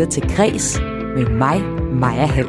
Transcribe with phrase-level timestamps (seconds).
[0.00, 0.80] lytter til Græs
[1.16, 2.48] med mig, Maja Hall.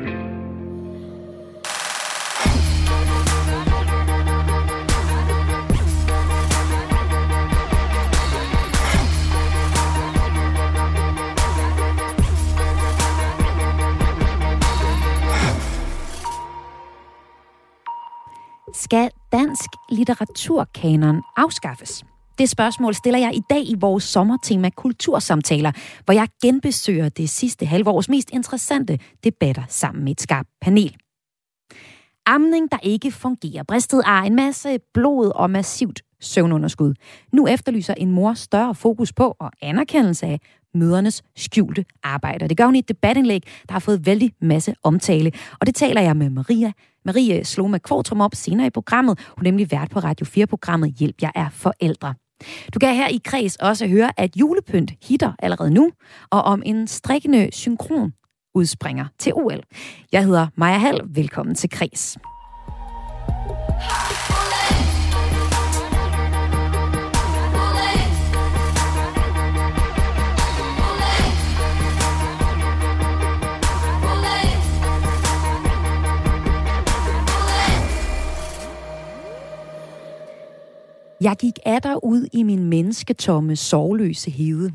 [18.73, 22.10] Skal dansk litteraturkanon afskaffes?
[22.37, 25.71] Det spørgsmål stiller jeg i dag i vores sommertema Kultursamtaler,
[26.05, 30.95] hvor jeg genbesøger det sidste halvårs mest interessante debatter sammen med et skarpt panel.
[32.25, 33.63] Amning, der ikke fungerer.
[33.63, 36.93] Bristet ar, en masse blod og massivt søvnunderskud.
[37.33, 40.39] Nu efterlyser en mor større fokus på og anerkendelse af
[40.73, 42.47] mødernes skjulte arbejde.
[42.47, 45.31] Det gør hun i et debatindlæg, der har fået vældig masse omtale.
[45.59, 46.71] Og det taler jeg med Maria.
[47.05, 49.19] Marie Sloma Kvartrum op senere i programmet.
[49.37, 52.13] Hun er nemlig vært på Radio 4-programmet Hjælp, jeg er forældre.
[52.73, 55.91] Du kan her i kreds også høre, at julepynt hitter allerede nu,
[56.29, 58.13] og om en strikkende synkron
[58.55, 59.63] udspringer til OL.
[60.11, 61.01] Jeg hedder Maja Hall.
[61.05, 62.17] Velkommen til Kreds.
[81.21, 84.73] Jeg gik atter ud i min mennesketomme, sovløse hede.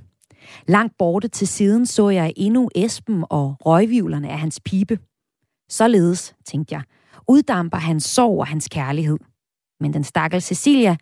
[0.68, 4.98] Langt borte til siden så jeg endnu Esben og røgvivlerne af hans pipe.
[5.70, 6.82] Således, tænkte jeg,
[7.28, 9.18] uddamper hans sorg og hans kærlighed.
[9.80, 10.96] Men den stakkels Cecilia,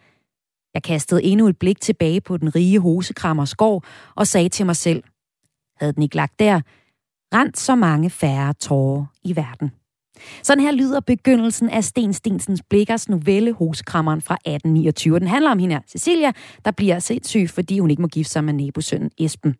[0.74, 3.82] jeg kastede endnu et blik tilbage på den rige hosekrammer skov
[4.14, 5.02] og sagde til mig selv,
[5.76, 6.60] havde den ikke lagt der,
[7.34, 9.70] rent så mange færre tårer i verden.
[10.42, 15.18] Sådan her lyder begyndelsen af Sten Stensens Blikkers novelle Hoskrammeren fra 1829.
[15.18, 16.32] Den handler om hende her, Cecilia,
[16.64, 19.54] der bliver sindssyg, fordi hun ikke må gifte sig med nabosønnen Esben.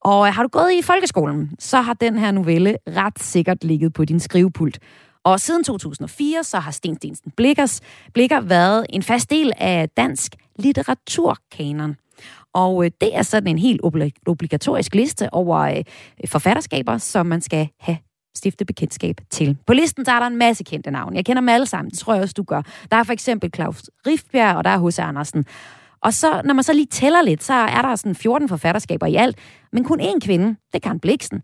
[0.00, 3.92] Og øh, har du gået i folkeskolen, så har den her novelle ret sikkert ligget
[3.92, 4.78] på din skrivepult.
[5.24, 7.80] Og siden 2004, så har Sten Stensen Blikkers
[8.14, 11.96] Blikker været en fast del af dansk litteraturkanon.
[12.54, 13.80] Og øh, det er sådan en helt
[14.26, 15.84] obligatorisk liste over øh,
[16.26, 17.98] forfatterskaber, som man skal have
[18.34, 19.56] stifte bekendtskab til.
[19.66, 21.16] På listen der er der en masse kendte navne.
[21.16, 22.62] Jeg kender dem alle sammen, det tror jeg også, du gør.
[22.90, 24.98] Der er for eksempel Claus Riftbjerg, og der er H.C.
[24.98, 25.44] Andersen.
[26.00, 29.14] Og så, når man så lige tæller lidt, så er der sådan 14 forfatterskaber i
[29.14, 29.38] alt,
[29.72, 31.42] men kun én kvinde, det er Karen Bliksen.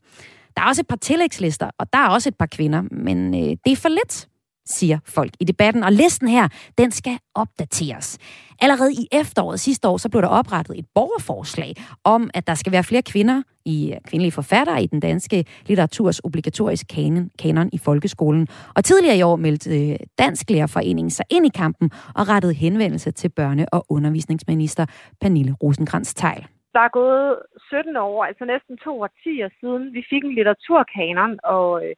[0.56, 3.56] Der er også et par tillægslister, og der er også et par kvinder, men øh,
[3.64, 4.28] det er for lidt
[4.66, 5.82] siger folk i debatten.
[5.84, 6.48] Og listen her,
[6.78, 8.18] den skal opdateres.
[8.60, 12.72] Allerede i efteråret sidste år, så blev der oprettet et borgerforslag om, at der skal
[12.72, 17.78] være flere kvinder i øh, kvindelige forfattere i den danske litteraturs obligatoriske kanon, kanon i
[17.78, 18.48] folkeskolen.
[18.76, 23.10] Og tidligere i år meldte øh, Dansk Lærerforening sig ind i kampen og rettede henvendelse
[23.10, 24.86] til børne- og undervisningsminister
[25.20, 27.38] Pernille rosenkrantz teil der er gået
[27.68, 31.94] 17 år, altså næsten to årtier siden, vi fik en litteraturkanon, og øh,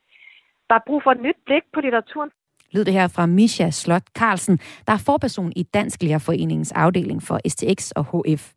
[0.68, 2.30] der er brug for et nyt blik på litteraturen
[2.76, 7.40] lød det her fra Misha Slot Carlsen, der er forperson i Dansk Lærerforeningens afdeling for
[7.48, 8.52] STX og HF.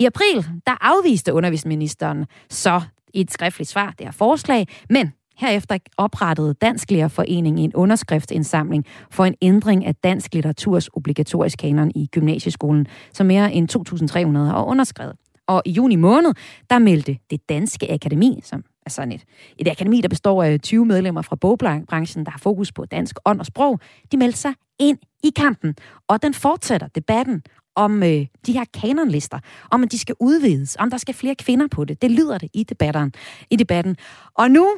[0.00, 2.80] I april, der afviste undervisningsministeren så
[3.14, 9.24] i et skriftligt svar det her forslag, men Herefter oprettede Dansk Lærerforening en underskriftsindsamling for
[9.24, 15.16] en ændring af dansk litteraturs obligatorisk kanon i gymnasieskolen, som mere end 2.300 har underskrevet.
[15.48, 16.34] Og i juni måned,
[16.70, 19.24] der meldte det Danske Akademi, som er sådan et,
[19.58, 23.40] et akademi, der består af 20 medlemmer fra bogbranchen, der har fokus på dansk ånd
[23.40, 23.80] og sprog,
[24.12, 25.74] de meldte sig ind i kampen.
[26.08, 27.42] Og den fortsætter debatten
[27.76, 29.38] om øh, de her kanonlister,
[29.70, 32.02] om at de skal udvides, om der skal flere kvinder på det.
[32.02, 33.12] Det lyder det i debatten.
[33.50, 33.96] I debatten.
[34.34, 34.68] Og nu,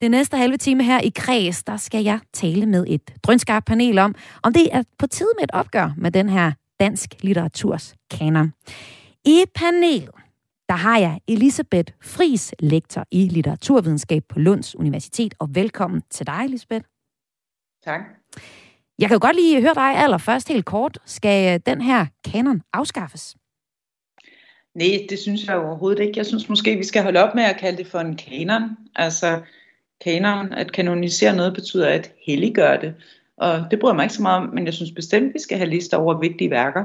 [0.00, 3.98] det næste halve time her i Kreds, der skal jeg tale med et drønskarpt panel
[3.98, 8.52] om, om det er på tide med et opgør med den her dansk litteraturs kanon.
[9.24, 10.10] I panelet,
[10.68, 16.44] der har jeg Elisabeth Fris, lektor i litteraturvidenskab på Lunds Universitet, og velkommen til dig,
[16.44, 16.84] Elisabeth.
[17.84, 18.00] Tak.
[18.98, 20.98] Jeg kan jo godt lige høre dig allerførst helt kort.
[21.04, 23.36] Skal den her kanon afskaffes?
[24.74, 26.18] Nej, det synes jeg overhovedet ikke.
[26.18, 28.76] Jeg synes måske, vi skal holde op med at kalde det for en kanon.
[28.94, 29.42] Altså,
[30.04, 32.94] kanon, at kanonisere noget, betyder at helliggøre det.
[33.36, 35.70] Og det bryder mig ikke så meget om, men jeg synes bestemt, vi skal have
[35.70, 36.84] lister over vigtige værker.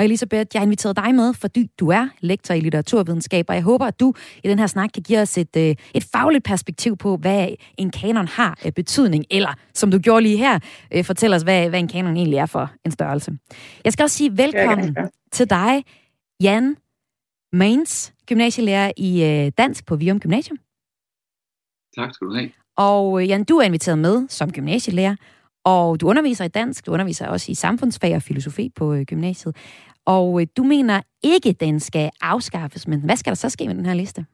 [0.00, 3.62] Og Elisabeth, jeg har inviteret dig med, fordi du er lektor i litteraturvidenskab, og jeg
[3.62, 4.14] håber, at du
[4.44, 7.48] i den her snak kan give os et, øh, et fagligt perspektiv på, hvad
[7.78, 10.58] en kanon har af betydning, eller som du gjorde lige her,
[10.94, 13.32] øh, fortæl os, hvad, hvad en kanon egentlig er for en størrelse.
[13.84, 15.84] Jeg skal også sige velkommen ja, til dig,
[16.42, 16.76] Jan
[17.52, 20.58] Mains, gymnasielærer i øh, dansk på Vium Gymnasium.
[21.96, 22.50] Tak skal du have.
[22.76, 25.16] Og Jan, du er inviteret med som gymnasielærer,
[25.64, 29.56] og du underviser i dansk, du underviser også i samfundsfag og filosofi på gymnasiet.
[30.06, 33.74] Og øh, du mener ikke, den skal afskaffes, men hvad skal der så ske med
[33.74, 34.26] den her liste?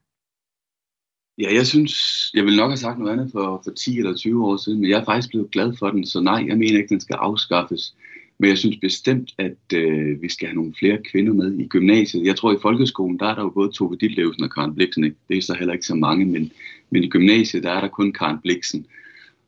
[1.38, 1.94] Ja, jeg synes,
[2.34, 4.90] jeg vil nok have sagt noget andet for, for 10 eller 20 år siden, men
[4.90, 7.94] jeg er faktisk blevet glad for den, så nej, jeg mener ikke, den skal afskaffes.
[8.38, 12.26] Men jeg synes bestemt, at øh, vi skal have nogle flere kvinder med i gymnasiet.
[12.26, 15.04] Jeg tror, i folkeskolen, der er der jo både Tove Ditlevsen og Karen Bliksen.
[15.04, 15.16] Ikke?
[15.28, 16.52] Det er så heller ikke så mange, men,
[16.90, 18.86] men i gymnasiet, der er der kun Karen Bliksen.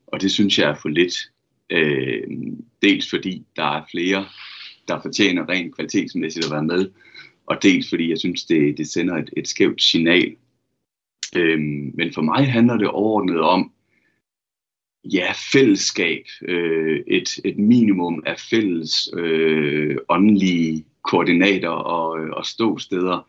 [0.07, 1.15] Og det synes jeg er for lidt.
[1.71, 2.23] Øh,
[2.83, 4.27] dels fordi der er flere,
[4.89, 6.91] der fortjener rent kvalitetsmæssigt at være med,
[7.47, 10.37] og dels fordi jeg synes, det, det sender et, et skævt signal.
[11.37, 11.61] Øh,
[11.95, 13.73] men for mig handler det overordnet om,
[15.05, 23.29] ja, fællesskab, øh, et, et minimum af fælles øh, åndelige koordinater og, og ståsteder.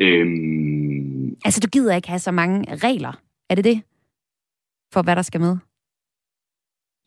[0.00, 3.12] Øhm, altså, du gider ikke have så mange regler.
[3.50, 3.82] Er det det?
[4.92, 5.56] For hvad der skal med?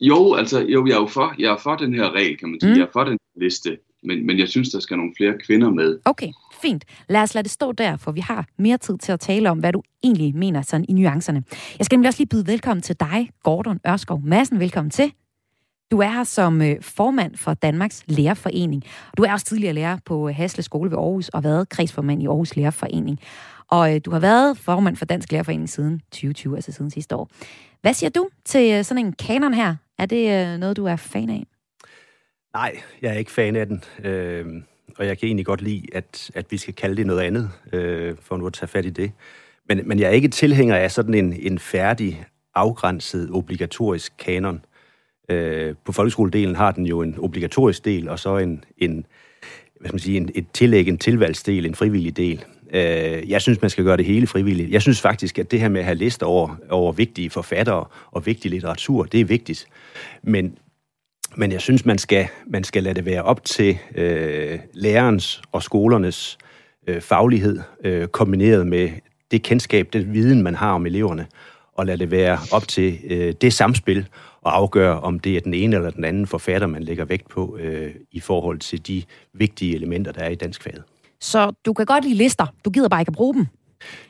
[0.00, 2.60] Jo, altså, jo, jeg er jo for, jeg er for den her regel, kan man
[2.60, 2.72] sige.
[2.72, 2.78] Mm.
[2.78, 5.98] Jeg er for den liste, men, men jeg synes, der skal nogle flere kvinder med.
[6.04, 6.32] Okay,
[6.62, 6.84] fint.
[7.08, 9.58] Lad os lade det stå der, for vi har mere tid til at tale om,
[9.58, 11.42] hvad du egentlig mener sådan i nuancerne.
[11.78, 14.60] Jeg skal nemlig også lige byde velkommen til dig, Gordon Ørskov Madsen.
[14.60, 15.12] Velkommen til.
[15.90, 18.82] Du er her som øh, formand for Danmarks Lærerforening.
[19.16, 22.26] Du er også tidligere lærer på øh, Hasle Skole ved Aarhus og været kredsformand i
[22.26, 23.20] Aarhus Lærerforening.
[23.68, 27.30] Og øh, du har været formand for Dansk Lærerforening siden 2020, altså siden sidste år.
[27.80, 29.76] Hvad siger du til sådan en kanon her?
[29.98, 31.46] Er det noget, du er fan af?
[32.54, 33.84] Nej, jeg er ikke fan af den.
[34.04, 34.46] Øh,
[34.98, 38.16] og jeg kan egentlig godt lide, at, at vi skal kalde det noget andet, øh,
[38.20, 39.12] for nu at tage fat i det.
[39.68, 42.24] Men, men jeg er ikke tilhænger af sådan en, en færdig,
[42.54, 44.64] afgrænset, obligatorisk kanon.
[45.28, 49.06] Øh, på folkeskoledelen har den jo en obligatorisk del, og så en, en
[49.80, 52.44] hvad skal man sige, en, et tillæg, en tilvalgsdel, en frivillig del.
[52.74, 54.70] Øh, jeg synes, man skal gøre det hele frivilligt.
[54.70, 58.26] Jeg synes faktisk, at det her med at have lister over, over vigtige forfattere og
[58.26, 59.66] vigtig litteratur, det er vigtigt.
[60.22, 60.58] Men,
[61.38, 65.62] men jeg synes, man skal, man skal lade det være op til øh, lærerens og
[65.62, 66.38] skolernes
[66.86, 68.90] øh, faglighed, øh, kombineret med
[69.30, 71.26] det kendskab, den viden, man har om eleverne,
[71.74, 74.08] og lade det være op til øh, det samspil,
[74.42, 77.56] og afgøre, om det er den ene eller den anden forfatter, man lægger vægt på
[77.60, 79.02] øh, i forhold til de
[79.34, 80.82] vigtige elementer, der er i dansk faget.
[81.20, 83.46] Så du kan godt lide lister, du gider bare ikke at bruge dem?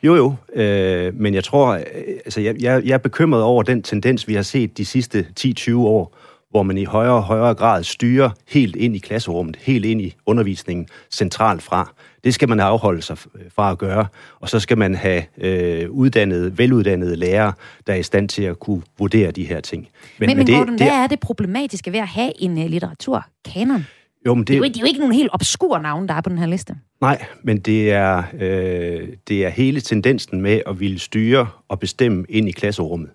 [0.03, 1.83] Jo, jo, øh, men jeg tror, øh,
[2.25, 5.75] altså jeg, jeg, jeg er bekymret over den tendens, vi har set de sidste 10-20
[5.75, 6.15] år,
[6.49, 10.15] hvor man i højere og højere grad styrer helt ind i klasserummet, helt ind i
[10.25, 11.93] undervisningen centralt fra.
[12.23, 13.17] Det skal man afholde sig
[13.55, 14.05] fra at gøre,
[14.39, 17.53] og så skal man have øh, uddannede, veluddannede lærere,
[17.87, 19.87] der er i stand til at kunne vurdere de her ting.
[20.17, 22.65] Men, men, men det, Gordon, det, hvad er det problematiske ved at have en uh,
[22.65, 23.85] litteraturkanon?
[24.25, 26.13] Jo, men det, det, er jo, det er jo ikke nogen helt obskur navn, der
[26.13, 26.75] er på den her liste.
[27.01, 32.25] Nej, men det er, øh, det er hele tendensen med at ville styre og bestemme
[32.29, 33.09] ind i klasserummet.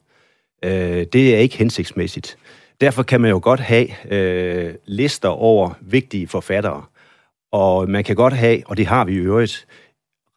[0.64, 2.36] Øh, det er ikke hensigtsmæssigt.
[2.80, 6.82] Derfor kan man jo godt have øh, lister over vigtige forfattere.
[7.52, 9.66] Og man kan godt have, og det har vi i øvrigt,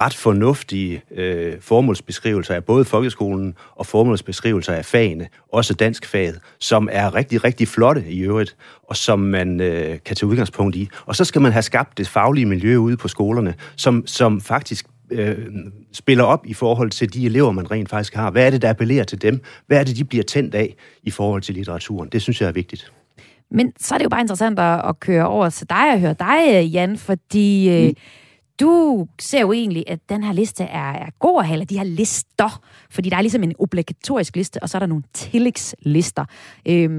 [0.01, 6.89] ret fornuftige øh, formålsbeskrivelser af både folkeskolen og formålsbeskrivelser af fagene, også dansk faget, som
[6.91, 10.89] er rigtig, rigtig flotte i øvrigt, og som man øh, kan tage udgangspunkt i.
[11.05, 14.85] Og så skal man have skabt det faglige miljø ude på skolerne, som, som faktisk
[15.11, 15.47] øh,
[15.93, 18.31] spiller op i forhold til de elever, man rent faktisk har.
[18.31, 19.41] Hvad er det, der appellerer til dem?
[19.67, 22.09] Hvad er det, de bliver tændt af i forhold til litteraturen?
[22.09, 22.91] Det synes jeg er vigtigt.
[23.51, 26.65] Men så er det jo bare interessant at køre over til dig og høre dig,
[26.65, 27.93] Jan, fordi øh, mm.
[28.59, 31.77] du ser jo egentlig, at den her liste er, er god at have, eller de
[31.77, 36.25] her lister, fordi der er ligesom en obligatorisk liste, og så er der nogle tillægslister.
[36.67, 36.89] Øh,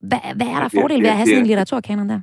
[0.00, 2.20] hvad, hvad er der fordel ved at have sådan en litteraturkanon der?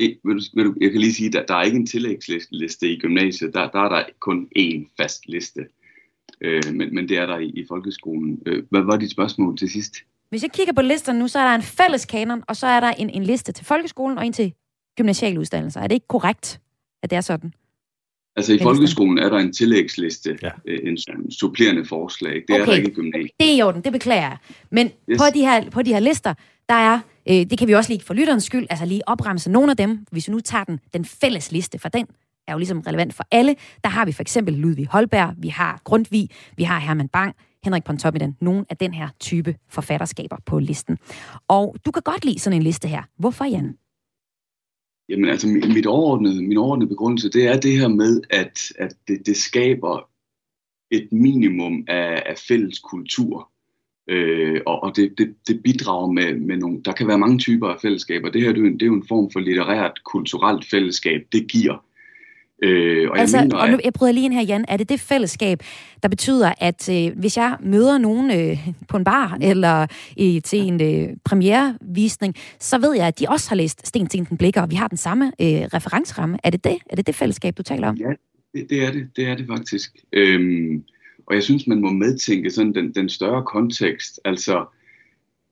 [0.00, 2.92] Vil du, vil du, jeg kan lige sige, at der, der er ikke en tillægsliste
[2.92, 3.54] i gymnasiet.
[3.54, 5.66] Der, der er der kun én fast liste.
[6.40, 8.42] Øh, men, men det er der i, i folkeskolen.
[8.46, 9.94] Øh, hvad var dit spørgsmål til sidst?
[10.30, 12.80] Hvis jeg kigger på listerne nu, så er der en fælles kanon, og så er
[12.80, 14.52] der en, en liste til folkeskolen og en til
[14.96, 15.80] gymnasiale uddannelser.
[15.80, 16.60] Er det ikke korrekt,
[17.02, 17.52] at det er sådan?
[18.36, 20.50] Altså i folkeskolen er der en tillægsliste, ja.
[20.66, 22.34] Øh, en, en supplerende forslag.
[22.34, 22.60] Det okay.
[22.60, 23.30] er der ikke i gymnasiet.
[23.40, 24.36] Det er i orden, det beklager jeg.
[24.70, 25.18] Men yes.
[25.18, 26.34] på, de her, på de her lister,
[26.70, 29.70] der er, øh, det kan vi også lige for lytterens skyld, altså lige opremse nogle
[29.70, 32.06] af dem, hvis vi nu tager den, den fælles liste, for den
[32.48, 33.56] er jo ligesom relevant for alle.
[33.84, 37.34] Der har vi for eksempel Ludvig Holberg, vi har Grundtvig, vi har Herman Bang,
[37.64, 40.98] Henrik Pontoppidan, nogle af den her type forfatterskaber på listen.
[41.48, 43.02] Og du kan godt lide sådan en liste her.
[43.18, 43.78] Hvorfor, Jan?
[45.08, 49.26] Jamen altså, mit overordnede, min overordnede begrundelse, det er det her med, at, at det,
[49.26, 50.08] det skaber
[50.90, 53.50] et minimum af, af fælles kultur.
[54.10, 56.80] Øh, og og det, det, det bidrager med, med nogle...
[56.84, 58.30] Der kan være mange typer af fællesskaber.
[58.30, 61.20] Det her det er, jo en, det er jo en form for litterært, kulturelt fællesskab.
[61.32, 61.84] Det giver
[62.62, 64.64] Øh, og altså, jeg mener, og nu, jeg bryder lige ind her, Jan.
[64.68, 65.62] Er det det fællesskab,
[66.02, 69.86] der betyder, at øh, hvis jeg møder nogen øh, på en bar eller
[70.20, 74.36] øh, til en øh, premierevisning, så ved jeg, at de også har læst Sten Tinken
[74.36, 76.38] Blikker, og vi har den samme øh, referenceramme.
[76.44, 76.76] Er det det?
[76.90, 77.96] Er det det fællesskab, du taler om?
[77.96, 78.12] Ja,
[78.54, 79.08] det, det er det.
[79.16, 79.96] Det er det faktisk.
[80.12, 80.84] Øhm,
[81.30, 84.20] og jeg synes, man må medtænke sådan den, den større kontekst.
[84.24, 84.64] Altså,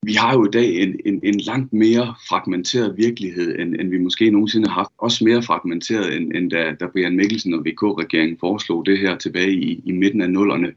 [0.02, 3.98] vi har jo i dag en, en, en langt mere fragmenteret virkelighed, end, end vi
[3.98, 4.90] måske nogensinde har haft.
[4.98, 9.52] Også mere fragmenteret, end, end da, da Brian Mikkelsen og VK-regeringen foreslog det her tilbage
[9.52, 10.72] i, i midten af nullerne.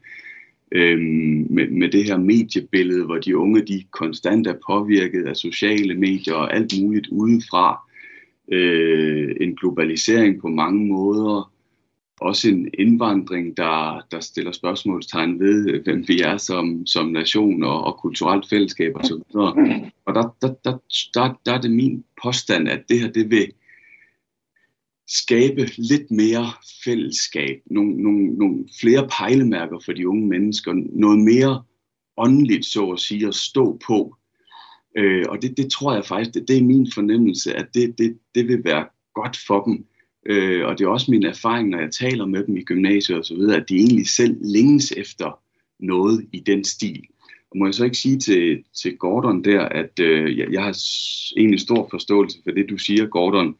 [0.72, 5.94] Øhm, med, med det her mediebillede, hvor de unge de konstant er påvirket af sociale
[5.94, 7.80] medier og alt muligt udefra.
[8.52, 11.51] Øh, en globalisering på mange måder,
[12.20, 17.84] også en indvandring, der, der stiller spørgsmålstegn ved, hvem vi er som, som nation og,
[17.84, 19.12] og kulturelt fællesskab osv.
[19.34, 19.56] Og,
[20.06, 20.78] og der, der, der,
[21.14, 23.52] der, der er det min påstand, at det her det vil
[25.08, 26.46] skabe lidt mere
[26.84, 31.62] fællesskab, nogle, nogle, nogle flere pejlemærker for de unge mennesker, noget mere
[32.16, 34.16] åndeligt, så at sige, at stå på.
[34.98, 38.18] Øh, og det, det tror jeg faktisk, det, det er min fornemmelse, at det, det,
[38.34, 39.86] det vil være godt for dem
[40.26, 43.24] Øh, og det er også min erfaring, når jeg taler med dem i gymnasiet og
[43.24, 45.38] så videre, at de egentlig selv længes efter
[45.80, 47.02] noget i den stil.
[47.50, 50.78] Og må jeg så ikke sige til, til Gordon der, at øh, jeg, jeg har
[51.36, 53.54] egentlig stor forståelse for det, du siger, Gordon.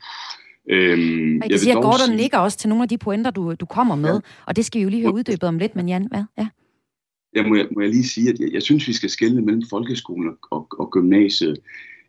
[0.71, 2.16] Øhm, jeg, jeg siger, at Gordon sige...
[2.16, 4.21] ligger også til nogle af de pointer, du, du kommer med, ja.
[4.47, 6.25] og det skal vi jo lige høre uddybet om lidt, men Jan, hvad?
[6.38, 6.49] Ja.
[7.37, 9.62] Ja, må, jeg, må jeg lige sige, at jeg, jeg synes, vi skal skelne mellem
[9.71, 11.59] folkeskolen og, og, og gymnasiet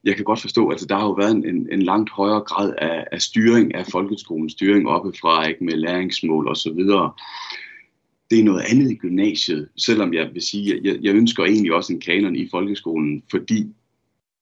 [0.04, 2.74] jeg kan godt forstå, at altså, der har jo været en, en langt højere grad
[2.78, 7.12] af, af styring af folkeskolen, styring oppefra, ikke med læringsmål og så videre.
[8.32, 11.74] Det er noget andet i gymnasiet, selvom jeg vil sige, at jeg, jeg ønsker egentlig
[11.74, 13.74] også en kanon i folkeskolen, fordi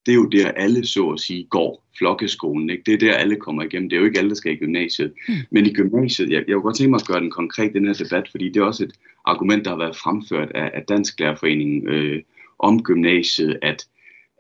[0.06, 2.70] det er jo der alle så at sige går, flokkeskolen.
[2.70, 2.84] Ikke?
[2.86, 3.90] Det er der alle kommer igennem.
[3.90, 5.14] Det er jo ikke alle, der skal i gymnasiet.
[5.28, 5.34] Mm.
[5.52, 7.94] Men i gymnasiet, jeg, jeg vil godt tænke mig at gøre den konkret, den her
[7.94, 8.94] debat, fordi det er også et
[9.26, 12.22] argument, der har været fremført af, af Dansk Lærerforening øh,
[12.60, 13.88] om gymnasiet, at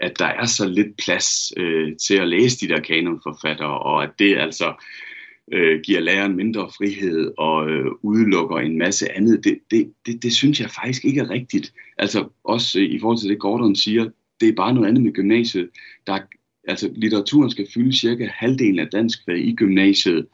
[0.01, 4.09] at der er så lidt plads øh, til at læse de der kanonforfattere, og at
[4.19, 4.73] det altså
[5.51, 10.33] øh, giver læreren mindre frihed og øh, udelukker en masse andet, det, det, det, det
[10.33, 11.73] synes jeg faktisk ikke er rigtigt.
[11.97, 14.09] Altså også øh, i forhold til det Gordon siger,
[14.41, 15.69] det er bare noget andet med gymnasiet.
[16.07, 16.21] Der er,
[16.67, 20.27] altså litteraturen skal fylde cirka halvdelen af dansk øh, i gymnasiet.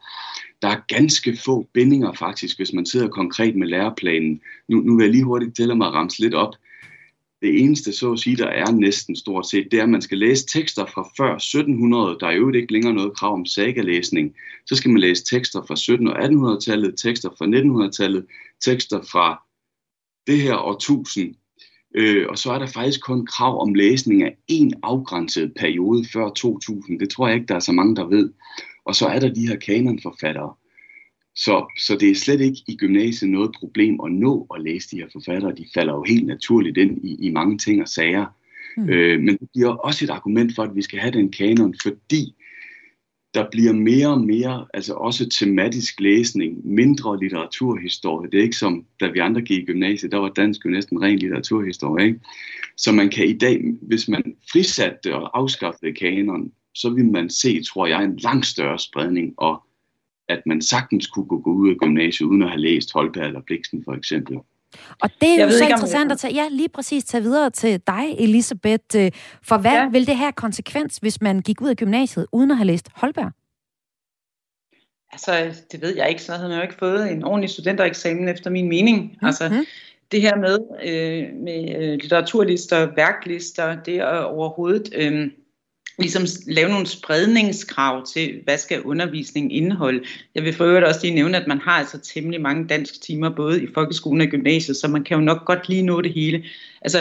[0.62, 4.40] Der er ganske få bindinger faktisk, hvis man sidder konkret med læreplanen.
[4.68, 6.54] Nu, nu vil jeg lige hurtigt tælle mig at ramse lidt op
[7.42, 10.18] det eneste, så at sige, der er næsten stort set, det er, at man skal
[10.18, 12.16] læse tekster fra før 1700.
[12.20, 14.34] Der er jo ikke længere noget krav om sagalæsning.
[14.66, 17.46] Så skal man læse tekster fra 1700- og 1800-tallet, tekster fra
[17.86, 18.26] 1900-tallet,
[18.60, 19.42] tekster fra
[20.26, 21.34] det her årtusind.
[21.94, 26.30] Øh, og så er der faktisk kun krav om læsning af en afgrænset periode før
[26.30, 27.00] 2000.
[27.00, 28.32] Det tror jeg ikke, der er så mange, der ved.
[28.84, 30.54] Og så er der de her kanonforfattere.
[31.44, 34.96] Så, så det er slet ikke i gymnasiet noget problem at nå at læse de
[34.96, 35.54] her forfattere.
[35.56, 38.26] De falder jo helt naturligt ind i, i mange ting og sager.
[38.76, 38.88] Mm.
[38.88, 42.34] Øh, men det bliver også et argument for, at vi skal have den kanon, fordi
[43.34, 48.30] der bliver mere og mere, altså også tematisk læsning, mindre litteraturhistorie.
[48.30, 51.02] Det er ikke som, da vi andre gik i gymnasiet, der var dansk jo næsten
[51.02, 52.06] ren litteraturhistorie.
[52.06, 52.20] Ikke?
[52.76, 57.62] Så man kan i dag, hvis man frisatte og afskaffede kanon, så vil man se,
[57.62, 59.62] tror jeg, en langt større spredning og
[60.28, 63.84] at man sagtens kunne gå, ud af gymnasiet uden at have læst Holberg eller Bliksen
[63.84, 64.36] for eksempel.
[65.02, 67.80] Og det er jo så ikke, interessant at tage, ja, lige præcis tage videre til
[67.86, 68.96] dig, Elisabeth.
[68.96, 69.10] Øh,
[69.42, 69.88] for hvad ja.
[69.88, 73.32] vil det have konsekvens, hvis man gik ud af gymnasiet uden at have læst Holberg?
[75.12, 78.50] Altså, det ved jeg ikke, så havde man jo ikke fået en ordentlig studentereksamen efter
[78.50, 79.02] min mening.
[79.02, 79.26] Mm-hmm.
[79.26, 79.64] Altså,
[80.12, 84.92] det her med, øh, med øh, litteraturlister, værklister, det er overhovedet...
[84.96, 85.30] Øh,
[85.98, 90.04] ligesom lave nogle spredningskrav til, hvad skal undervisningen indeholde.
[90.34, 93.30] Jeg vil for øvrigt også lige nævne, at man har altså temmelig mange dansk timer,
[93.30, 96.44] både i folkeskolen og gymnasiet, så man kan jo nok godt lige nå det hele.
[96.82, 96.98] Altså,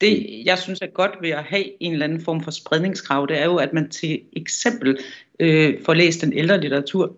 [0.00, 3.40] det, jeg synes er godt ved at have en eller anden form for spredningskrav, det
[3.40, 4.98] er jo, at man til eksempel
[5.40, 7.16] øh, får læst den ældre litteratur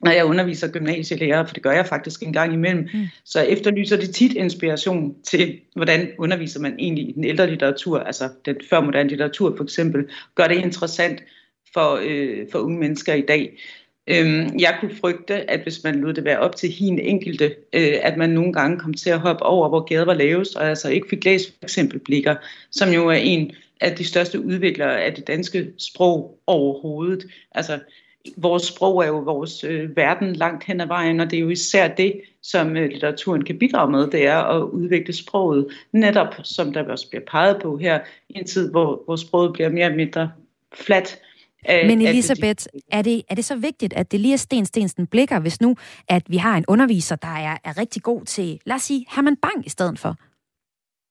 [0.00, 3.06] når jeg underviser gymnasielærer, for det gør jeg faktisk en gang imellem, mm.
[3.24, 8.28] så efterlyser de tit inspiration til, hvordan underviser man egentlig i den ældre litteratur, altså
[8.44, 11.22] den førmoderne litteratur for eksempel, gør det interessant
[11.74, 13.58] for, øh, for unge mennesker i dag.
[14.06, 17.94] Øhm, jeg kunne frygte, at hvis man lod det være op til hin enkelte, øh,
[18.02, 20.88] at man nogle gange kom til at hoppe over, hvor gader var lavest, og altså
[20.88, 22.36] ikke fik læst for eksempel Blikker,
[22.70, 27.26] som jo er en af de største udviklere af det danske sprog overhovedet.
[27.52, 27.78] Altså,
[28.36, 31.48] vores sprog er jo vores øh, verden langt hen ad vejen, og det er jo
[31.48, 36.72] især det, som øh, litteraturen kan bidrage med, det er at udvikle sproget, netop som
[36.72, 39.96] der også bliver peget på her, i en tid, hvor, hvor sproget bliver mere og
[39.96, 40.30] mindre
[40.74, 41.18] fladt.
[41.64, 45.06] Af, Men Elisabeth, er det, er det så vigtigt, at det lige er Sten Stensen
[45.06, 45.76] blikker, hvis nu,
[46.08, 49.36] at vi har en underviser, der er, er rigtig god til, lad os sige, Herman
[49.36, 50.16] Bang i stedet for?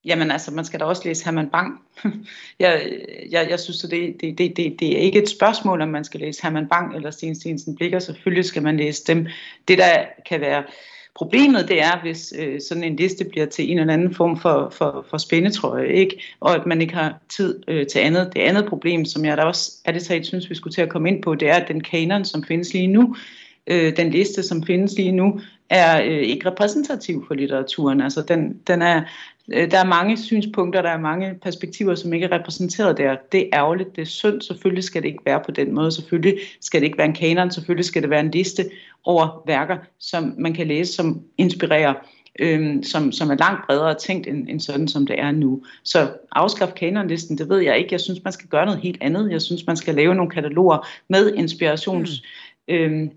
[0.06, 1.82] Jamen altså, man skal da også læse Herman Bang.
[2.60, 2.92] jeg,
[3.32, 6.20] jeg, jeg synes, det, det, det, det, det er ikke et spørgsmål, om man skal
[6.20, 8.00] læse Herman Bang eller Sten Stensen Blikker.
[8.00, 9.28] Selvfølgelig skal man læse dem.
[9.68, 10.64] Det, der kan være
[11.16, 14.70] Problemet det er, hvis øh, sådan en liste bliver til en eller anden form for,
[14.70, 16.24] for, for spændetrøje, ikke?
[16.40, 18.30] og at man ikke har tid øh, til andet.
[18.34, 20.90] Det andet problem, som jeg da også er det talt synes, vi skulle til at
[20.90, 23.16] komme ind på, det er, at den kanon, som findes lige nu,
[23.68, 28.02] øh, den liste, som findes lige nu, er øh, ikke repræsentativ for litteraturen.
[28.02, 29.02] Altså den, den er,
[29.48, 33.16] der er mange synspunkter, der er mange perspektiver, som ikke er repræsenteret der.
[33.32, 34.42] Det er ærgerligt, det er synd.
[34.42, 35.92] Selvfølgelig skal det ikke være på den måde.
[35.92, 37.52] Selvfølgelig skal det ikke være en kanon.
[37.52, 38.66] Selvfølgelig skal det være en liste
[39.04, 41.94] over værker, som man kan læse, som inspirerer
[42.40, 45.64] øhm, som, som er langt bredere tænkt end, end sådan, som det er nu.
[45.84, 47.90] Så afskaf kanonlisten, det ved jeg ikke.
[47.92, 49.32] Jeg synes, man skal gøre noget helt andet.
[49.32, 52.24] Jeg synes, man skal lave nogle kataloger med inspirations...
[52.68, 52.74] Mm.
[52.74, 53.12] Øhm,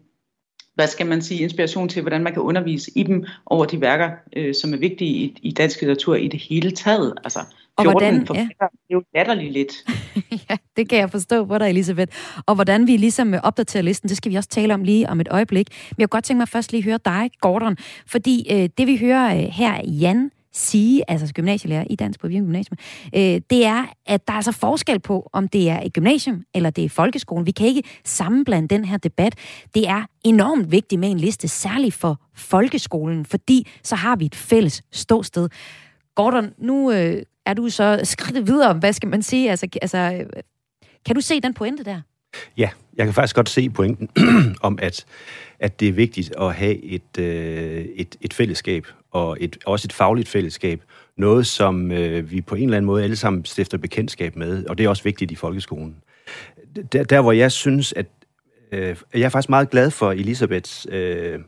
[0.76, 4.10] hvad skal man sige, inspiration til, hvordan man kan undervise i dem over de værker,
[4.36, 7.14] øh, som er vigtige i, i dansk litteratur i det hele taget.
[7.24, 8.40] Altså, 14 og hvordan, ja.
[8.40, 9.72] det er jo latterligt lidt.
[10.50, 12.16] ja, det kan jeg forstå på dig, Elisabeth.
[12.46, 15.28] Og hvordan vi ligesom opdaterer listen, det skal vi også tale om lige om et
[15.30, 15.68] øjeblik.
[15.90, 18.96] Men jeg kunne godt tænke mig først lige høre dig, Gordon, fordi øh, det vi
[18.96, 22.78] hører øh, her, Jan sige, altså gymnasielærer i Dansk på Gymnasium,
[23.14, 26.70] øh, det er, at der er altså forskel på, om det er et gymnasium eller
[26.70, 27.46] det er folkeskolen.
[27.46, 29.34] Vi kan ikke sammenblande den her debat.
[29.74, 34.34] Det er enormt vigtigt med en liste, særligt for folkeskolen, fordi så har vi et
[34.34, 35.48] fælles ståsted.
[36.14, 39.50] Gordon, nu øh, er du så skridt videre, hvad skal man sige?
[39.50, 40.42] Altså, altså, øh,
[41.06, 42.00] kan du se den pointe der?
[42.56, 44.08] Ja, jeg kan faktisk godt se pointen
[44.68, 45.04] om, at,
[45.60, 49.92] at det er vigtigt at have et, øh, et, et fællesskab, og et, også et
[49.92, 50.82] fagligt fællesskab.
[51.16, 54.78] Noget, som øh, vi på en eller anden måde alle sammen stifter bekendtskab med, og
[54.78, 55.96] det er også vigtigt i folkeskolen.
[56.92, 58.06] Der, der hvor jeg synes, at
[58.72, 61.40] øh, jeg er faktisk meget glad for Elisabeths øh,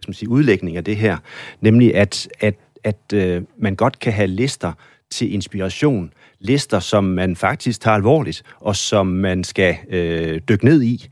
[0.00, 1.16] skal man sige, udlægning af det her,
[1.60, 2.54] nemlig at, at,
[2.84, 4.72] at øh, man godt kan have lister
[5.10, 10.82] til inspiration, lister, som man faktisk tager alvorligt, og som man skal øh, dykke ned
[10.82, 11.08] i.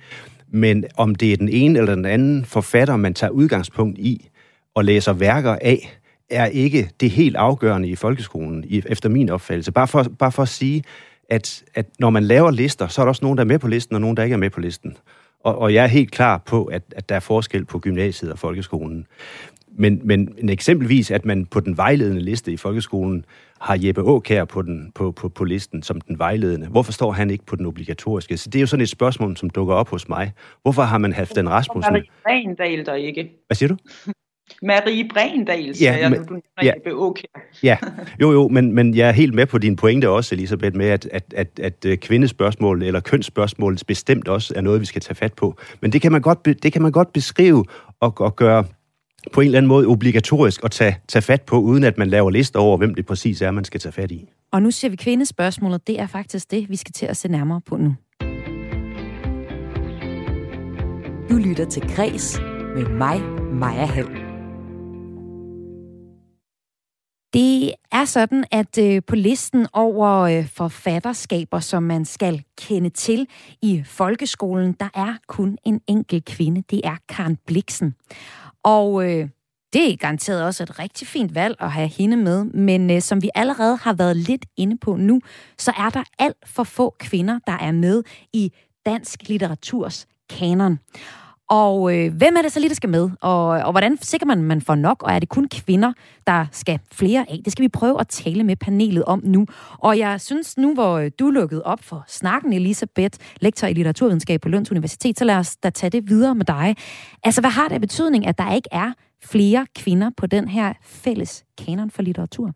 [0.54, 4.28] Men om det er den ene eller den anden forfatter, man tager udgangspunkt i
[4.74, 5.98] og læser værker af,
[6.30, 9.72] er ikke det helt afgørende i folkeskolen, efter min opfattelse.
[9.72, 10.84] Bare for, bare for at sige,
[11.28, 13.68] at, at når man laver lister, så er der også nogen, der er med på
[13.68, 14.96] listen, og nogen, der ikke er med på listen.
[15.40, 18.38] Og, og jeg er helt klar på, at, at der er forskel på gymnasiet og
[18.38, 19.06] folkeskolen.
[19.76, 23.24] Men, men, men eksempelvis, at man på den vejledende liste i folkeskolen
[23.60, 26.66] har Jeppe Åkær på, den, på, på, på listen som den vejledende.
[26.66, 28.36] Hvorfor står han ikke på den obligatoriske?
[28.36, 30.32] Så det er jo sådan et spørgsmål, som dukker op hos mig.
[30.62, 31.92] Hvorfor har man haft den Rasmussen?
[31.92, 33.30] Marie Brendal der ikke.
[33.46, 33.76] Hvad siger du?
[34.62, 37.22] Marie Brendal, ja, jeg, men, du ja, Jeppe Åkær.
[37.62, 37.76] ja,
[38.20, 41.08] jo jo, men, men jeg er helt med på din pointe også, Elisabeth, med at,
[41.12, 45.32] at, at, at øh, kvindespørgsmål eller kønsspørgsmål bestemt også er noget, vi skal tage fat
[45.32, 45.56] på.
[45.80, 47.64] Men det kan man godt, det kan man godt beskrive
[48.00, 48.64] og, og gøre
[49.32, 52.30] på en eller anden måde obligatorisk at tage, tage fat på, uden at man laver
[52.30, 54.28] lister over, hvem det præcis er, man skal tage fat i.
[54.52, 55.86] Og nu ser vi kvindespørgsmålet.
[55.86, 57.94] Det er faktisk det, vi skal til at se nærmere på nu.
[61.30, 62.40] Du lytter til Græs
[62.74, 63.20] med mig,
[63.52, 64.24] Maja Hall.
[67.34, 73.26] Det er sådan, at øh, på listen over øh, forfatterskaber, som man skal kende til
[73.62, 76.62] i folkeskolen, der er kun en enkelt kvinde.
[76.70, 77.94] Det er Karen Bliksen.
[78.64, 79.28] Og øh,
[79.72, 83.22] det er garanteret også et rigtig fint valg at have hende med, men øh, som
[83.22, 85.20] vi allerede har været lidt inde på nu,
[85.58, 88.52] så er der alt for få kvinder, der er med i
[88.86, 90.78] dansk litteraturs kanon.
[91.50, 93.10] Og øh, hvem er det så lige, der skal med?
[93.20, 95.02] Og, og hvordan sikrer man, at man får nok?
[95.02, 95.92] Og er det kun kvinder,
[96.26, 97.40] der skal flere af?
[97.44, 99.46] Det skal vi prøve at tale med panelet om nu.
[99.78, 104.40] Og jeg synes nu, hvor øh, du lukkede op for snakken, Elisabeth, lektor i litteraturvidenskab
[104.40, 106.76] på Lunds Universitet, så lad os da tage det videre med dig.
[107.24, 108.92] Altså, hvad har det betydning, at der ikke er
[109.24, 112.52] flere kvinder på den her fælles kanon for litteratur?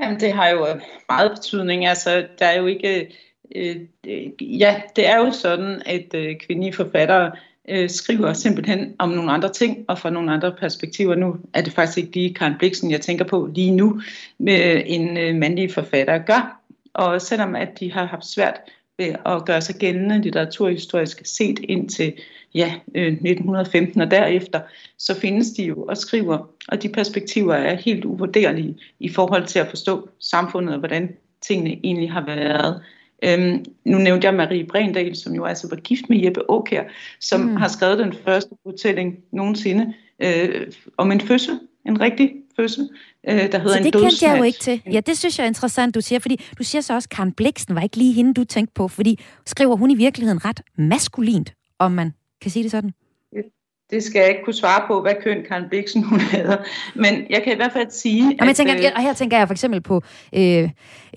[0.00, 1.86] Jamen, det har jo øh, meget betydning.
[1.86, 3.00] Altså, der er jo ikke...
[3.00, 3.06] Øh,
[3.56, 7.32] øh, ja, det er jo sådan, at øh, kvindelige forfattere
[7.70, 11.14] øh, skriver simpelthen om nogle andre ting og fra nogle andre perspektiver.
[11.14, 14.00] Nu er det faktisk ikke lige Karen Bliksen, jeg tænker på lige nu,
[14.38, 16.60] med øh, en øh, mandlig forfatter gør.
[16.94, 18.60] Og selvom at de har haft svært
[18.98, 22.12] ved at gøre sig gældende litteraturhistorisk set ind til
[22.54, 24.60] ja, øh, 1915 og derefter,
[24.98, 29.58] så findes de jo og skriver, og de perspektiver er helt uvurderlige i forhold til
[29.58, 32.82] at forstå samfundet og hvordan tingene egentlig har været.
[33.24, 36.82] Øhm, nu nævnte jeg Marie Brendal, som jo altså var gift med Jeppe Åkær,
[37.20, 37.56] som mm.
[37.56, 42.88] har skrevet den første fortælling nogensinde øh, om en fødsel, en rigtig fødsel,
[43.28, 44.82] øh, der hedder så en det kendte jeg jo ikke til.
[44.92, 47.74] Ja, det synes jeg er interessant, du siger, fordi du siger så også, Karen Bliksen
[47.74, 51.92] var ikke lige hende, du tænkte på, fordi skriver hun i virkeligheden ret maskulint, om
[51.92, 52.92] man kan sige det sådan?
[53.90, 56.56] Det skal jeg ikke kunne svare på, hvad køn Karen Bliksen hun hedder.
[56.94, 58.22] Men jeg kan i hvert fald sige...
[58.22, 60.02] Jamen, jeg tænker, øh, og her tænker jeg for eksempel på
[60.34, 60.68] øh,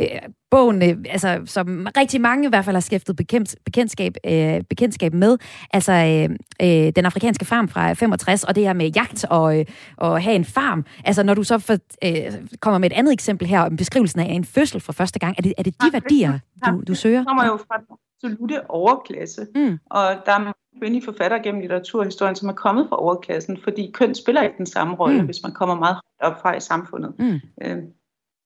[0.02, 0.08] øh,
[0.52, 5.14] bogen, øh, altså, som rigtig mange i hvert fald har skæftet bekendt, bekendtskab, øh, bekendtskab
[5.14, 5.38] med,
[5.74, 6.30] altså øh,
[6.62, 9.66] øh, den afrikanske farm fra 65, og det her med jagt og, øh,
[9.98, 10.86] og have en farm.
[11.06, 14.26] Altså når du så for, øh, kommer med et andet eksempel her, om beskrivelsen af
[14.26, 17.20] en fødsel for første gang, er det, er det de værdier, du, du søger?
[17.20, 19.80] Det kommer jo fra absolute overklasse, mm.
[19.90, 24.42] og der er kvindelige forfattere gennem litteraturhistorien, som er kommet fra overklassen, fordi køn spiller
[24.42, 25.26] ikke den samme rolle, mm.
[25.26, 27.14] hvis man kommer meget op fra i samfundet.
[27.20, 27.40] Mm.
[27.62, 27.78] Øh,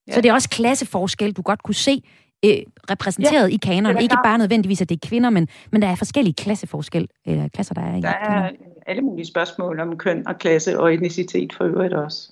[0.08, 0.14] Ja.
[0.14, 2.04] Så det er også klasseforskel, du godt kunne se
[2.46, 2.52] øh,
[2.92, 4.02] repræsenteret ja, i kanonen.
[4.02, 7.74] Ikke bare nødvendigvis, at det er kvinder, men, men der er forskellige klasseforskel, øh, klasser,
[7.74, 8.52] der er i Der er
[8.88, 12.32] alle mulige spørgsmål om køn og klasse og etnicitet for øvrigt også.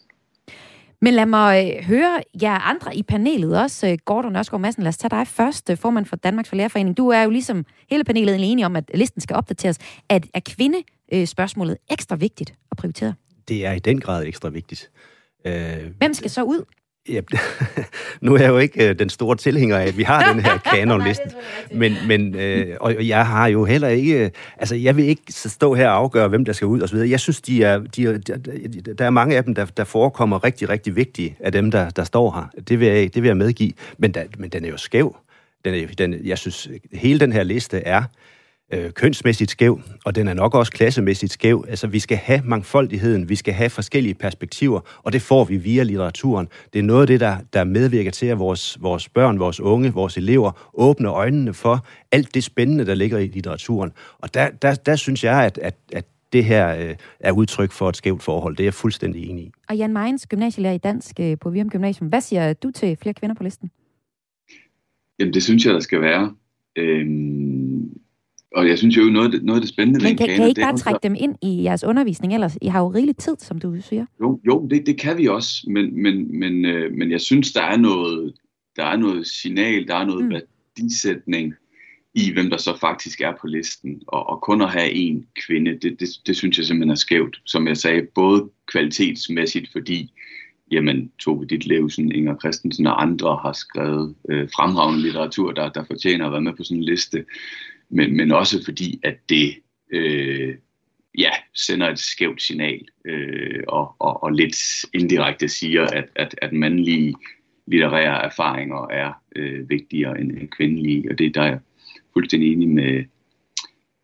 [1.03, 3.87] Men lad mig øh, høre jer andre i panelet også.
[3.87, 6.97] Øh, Gordon Ørskov Madsen, lad os tage dig først, øh, formand for Danmarks Forlærerforening.
[6.97, 9.77] Du er jo ligesom hele panelet enige om, at listen skal opdateres.
[10.09, 13.13] Er, er kvindespørgsmålet ekstra vigtigt at prioritere?
[13.47, 14.91] Det er i den grad ekstra vigtigt.
[15.97, 16.65] Hvem skal så ud?
[17.09, 17.21] Ja,
[18.21, 20.57] nu er jeg jo ikke øh, den store tilhænger af, at vi har den her
[20.73, 21.23] kanonliste.
[21.71, 24.31] men, men øh, og jeg har jo heller ikke...
[24.57, 27.09] Altså, jeg vil ikke stå her og afgøre, hvem der skal ud og så videre.
[27.09, 28.17] Jeg synes, de er, de er,
[28.97, 32.03] der er mange af dem, der, der forekommer rigtig, rigtig vigtige af dem, der, der
[32.03, 32.61] står her.
[32.61, 33.73] Det vil jeg, det vil jeg medgive.
[33.97, 35.15] Men, der, men den er jo skæv.
[35.65, 38.07] Den er, den, jeg synes, hele den her liste er øh,
[38.95, 41.65] kønsmæssigt skæv, og den er nok også klassemæssigt skæv.
[41.69, 45.83] Altså, vi skal have mangfoldigheden, vi skal have forskellige perspektiver, og det får vi via
[45.83, 46.47] litteraturen.
[46.73, 49.93] Det er noget af det, der, der medvirker til, at vores, vores børn, vores unge,
[49.93, 53.91] vores elever åbner øjnene for alt det spændende, der ligger i litteraturen.
[54.17, 57.89] Og der, der, der synes jeg, at, at, at det her øh, er udtryk for
[57.89, 58.55] et skævt forhold.
[58.55, 59.51] Det er jeg fuldstændig enig i.
[59.69, 62.09] Og Jan Meins, gymnasielærer i dansk øh, på Virum Gymnasium.
[62.09, 63.71] Hvad siger du til flere kvinder på listen?
[65.19, 66.35] Jamen, det synes jeg, der skal være.
[66.75, 68.02] Øhm,
[68.55, 70.03] og jeg synes jo, noget, noget af det spændende...
[70.03, 72.57] Men kan, kan I ikke bare trække dem ind i jeres undervisning ellers?
[72.61, 74.05] I har jo rigeligt tid, som du siger.
[74.21, 77.61] Jo, jo det, det kan vi også, men, men, men, øh, men jeg synes, der
[77.61, 78.33] er noget,
[78.75, 80.31] der er noget signal, der er noget mm.
[80.31, 81.53] værdisætning
[82.13, 84.01] i, hvem der så faktisk er på listen.
[84.07, 87.41] Og, og kun at have en kvinde, det, det, det synes jeg simpelthen er skævt.
[87.45, 90.11] Som jeg sagde, både kvalitetsmæssigt, fordi
[90.71, 96.25] jamen, Tove Ditlevsen, Inger Christensen og andre har skrevet øh, fremragende litteratur, der, der fortjener
[96.25, 97.25] at være med på sådan en liste
[97.89, 99.55] men, men også fordi, at det
[99.93, 100.55] øh,
[101.17, 106.53] ja, sender et skævt signal øh, og, og, og lidt indirekte siger, at, at, at
[106.53, 107.15] mandlige
[107.67, 111.59] litterære erfaringer er øh, vigtigere end, kvindelige, og det der er jeg
[112.13, 113.03] fuldstændig enig med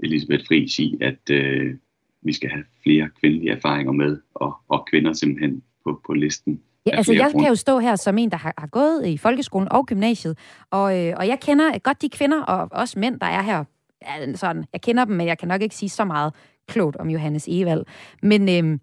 [0.04, 1.76] Elisabeth Friis i, at øh,
[2.22, 6.62] vi skal have flere kvindelige erfaringer med, og, og kvinder simpelthen på, på listen.
[6.86, 9.72] Ja, altså jeg kan jo stå her som en, der har, har gået i folkeskolen
[9.72, 10.38] og gymnasiet,
[10.72, 13.64] og, øh, og jeg kender godt de kvinder og også mænd, der er her
[14.02, 16.34] ja, sådan, jeg kender dem, men jeg kan nok ikke sige så meget
[16.68, 17.86] klogt om Johannes Evald.
[18.24, 18.80] Men øhm,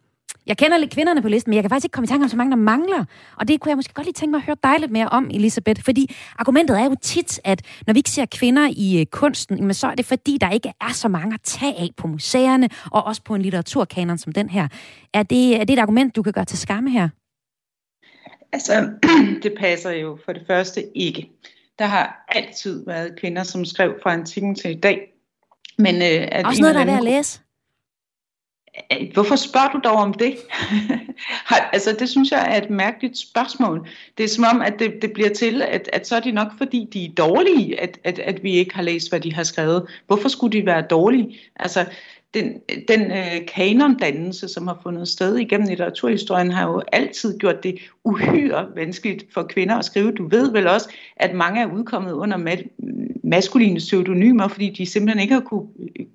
[0.47, 2.29] jeg kender lidt kvinderne på listen, men jeg kan faktisk ikke komme i tanke om
[2.29, 3.05] så mange, der mangler.
[3.37, 5.31] Og det kunne jeg måske godt lige tænke mig at høre dig lidt mere om,
[5.31, 5.83] Elisabeth.
[5.83, 9.87] Fordi argumentet er jo tit, at når vi ikke ser kvinder i øh, kunsten, så
[9.87, 13.23] er det fordi, der ikke er så mange at tage af på museerne, og også
[13.23, 14.69] på en litteraturkanon som den her.
[15.15, 17.09] Er det, er det et argument, du kan gøre til skamme her?
[18.53, 18.91] Altså,
[19.43, 21.31] det passer jo for det første ikke.
[21.79, 25.13] Der har altid været kvinder, som skrev fra antikken til i dag.
[25.79, 27.41] Men, øh, at Også noget, der er værd at læse.
[29.13, 30.37] Hvorfor spørger du dog om det?
[31.73, 33.89] altså, det synes jeg er et mærkeligt spørgsmål.
[34.19, 36.49] Det er som om, at det, det bliver til, at, at så er det nok,
[36.59, 39.87] fordi de er dårlige, at, at, at vi ikke har læst, hvad de har skrevet.
[40.07, 41.39] Hvorfor skulle de være dårlige?
[41.57, 41.87] Altså,
[42.37, 42.53] den,
[42.89, 48.67] den øh, kanondannelse, som har fundet sted igennem litteraturhistorien, har jo altid gjort det uhyre
[48.75, 50.13] vanskeligt for kvinder at skrive.
[50.13, 52.69] Du ved vel også, at mange er udkommet under ma-
[53.25, 55.67] maskuline pseudonymer, fordi de simpelthen ikke har kunne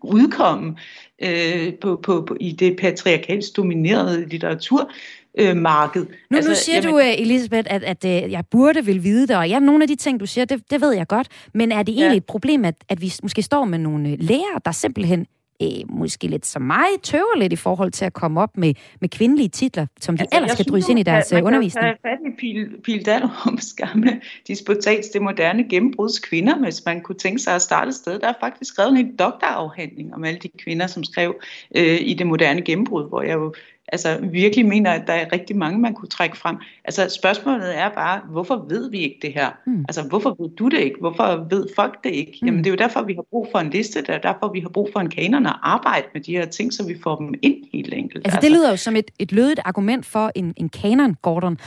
[0.03, 0.75] udkomme
[1.21, 4.91] øh, på, på, på, i det patriarkalsk dominerede litteratur
[5.37, 6.05] øh, marked.
[6.29, 9.27] Nu, altså, nu siger jamen, du, øh, Elisabeth, at, at, at jeg burde vil vide
[9.27, 11.71] det, og ja, nogle af de ting, du siger, det, det ved jeg godt, men
[11.71, 12.17] er det egentlig ja.
[12.17, 15.25] et problem, at, at vi måske står med nogle lærere, der simpelthen
[15.61, 19.09] øh, måske lidt som mig, tøver lidt i forhold til at komme op med, med
[19.09, 21.85] kvindelige titler, som de altså, ellers skal drysse ind i deres man undervisning.
[21.85, 27.01] Man kan fat i Pil, Pil Dalrums gamle disputats, det moderne gennembruds kvinder, hvis man
[27.01, 28.19] kunne tænke sig at starte et sted.
[28.19, 31.35] Der er faktisk skrevet en doktorafhandling om alle de kvinder, som skrev
[31.75, 33.53] øh, i det moderne gennembrud, hvor jeg jo
[33.91, 36.57] altså virkelig mener, at der er rigtig mange, man kunne trække frem.
[36.83, 39.49] Altså spørgsmålet er bare, hvorfor ved vi ikke det her?
[39.65, 39.85] Mm.
[39.87, 40.97] Altså hvorfor ved du det ikke?
[40.99, 42.37] Hvorfor ved folk det ikke?
[42.41, 42.45] Mm.
[42.45, 44.59] Jamen det er jo derfor, vi har brug for en liste, det er derfor, vi
[44.59, 47.33] har brug for en kanon og arbejde med de her ting, så vi får dem
[47.41, 48.25] ind helt enkelt.
[48.25, 48.49] Altså, altså.
[48.49, 51.57] det lyder jo som et, et lødigt argument for en, en kanon, Gordon.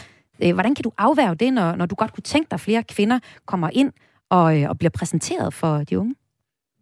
[0.42, 2.82] Øh, hvordan kan du afværge det, når, når du godt kunne tænke dig, at flere
[2.82, 3.92] kvinder kommer ind
[4.30, 6.14] og, øh, og bliver præsenteret for de unge?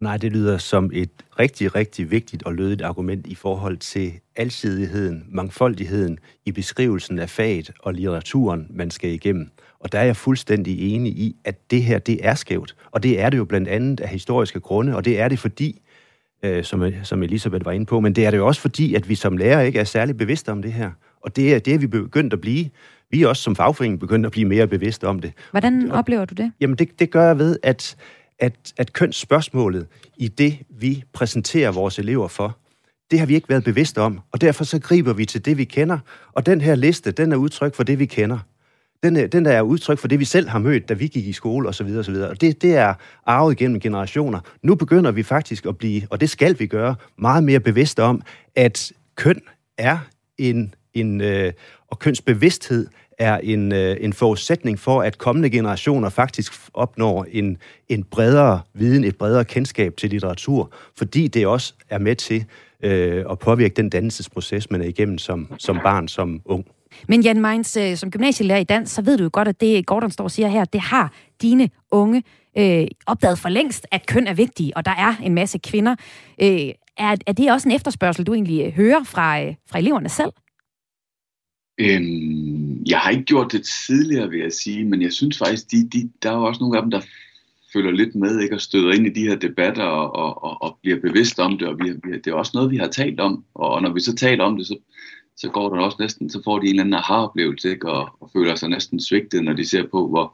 [0.03, 5.25] Nej, det lyder som et rigtig, rigtig vigtigt og lødigt argument i forhold til alsidigheden,
[5.31, 9.49] mangfoldigheden i beskrivelsen af faget og litteraturen, man skal igennem.
[9.79, 12.75] Og der er jeg fuldstændig enig i, at det her, det er skævt.
[12.91, 15.81] Og det er det jo blandt andet af historiske grunde, og det er det fordi,
[16.43, 19.09] øh, som, som Elisabeth var inde på, men det er det jo også fordi, at
[19.09, 20.91] vi som lærer ikke er særlig bevidste om det her.
[21.21, 22.69] Og det er, det er vi begyndt at blive.
[23.11, 25.31] Vi er også som fagforening begyndt at blive mere bevidste om det.
[25.51, 26.51] Hvordan oplever du det?
[26.59, 27.95] Jamen det, det gør jeg ved, at,
[28.43, 32.57] at, at kønsspørgsmålet i det, vi præsenterer vores elever for,
[33.11, 35.63] det har vi ikke været bevidste om, og derfor så griber vi til det, vi
[35.63, 35.99] kender.
[36.31, 38.39] Og den her liste, den er udtryk for det, vi kender.
[39.03, 41.33] Den er, den er udtryk for det, vi selv har mødt, da vi gik i
[41.33, 41.87] skole osv.
[41.97, 42.15] osv.
[42.15, 42.93] Og det, det er
[43.25, 44.39] arvet gennem generationer.
[44.61, 48.21] Nu begynder vi faktisk at blive, og det skal vi gøre, meget mere bevidste om,
[48.55, 49.41] at køn
[49.77, 49.97] er
[50.37, 51.53] en, en øh,
[51.87, 57.57] og kønsbevidsthed er en, øh, en forudsætning for, at kommende generationer faktisk opnår en,
[57.89, 62.45] en bredere viden, et bredere kendskab til litteratur, fordi det også er med til
[62.83, 66.65] øh, at påvirke den dannelsesproces, man er igennem som, som barn, som ung.
[67.07, 69.85] Men Jan Meins, øh, som gymnasielærer i dans, så ved du jo godt, at det
[69.85, 72.23] Gordon står og siger her, det har dine unge
[72.57, 75.95] øh, opdaget for længst, at køn er vigtige, og der er en masse kvinder.
[76.41, 80.09] Øh, er, er det også en efterspørgsel, du egentlig øh, hører fra, øh, fra eleverne
[80.09, 80.31] selv?
[81.77, 85.89] Øhm, jeg har ikke gjort det tidligere, vil jeg sige, men jeg synes faktisk, de,
[85.89, 87.01] de, der er jo også nogle af dem, der
[87.73, 90.99] følger lidt med, ikke, og støder ind i de her debatter og, og, og bliver
[90.99, 93.81] bevidst om det, og vi, vi, det er også noget, vi har talt om, og
[93.81, 94.75] når vi så taler om det, så,
[95.37, 98.29] så går der også næsten, så får de en eller anden aha-oplevelse, ikke, og, og
[98.33, 100.33] føler sig næsten svigtet, når de ser på, hvor,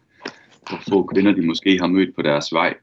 [0.69, 2.73] hvor få kvinder de måske har mødt på deres vej.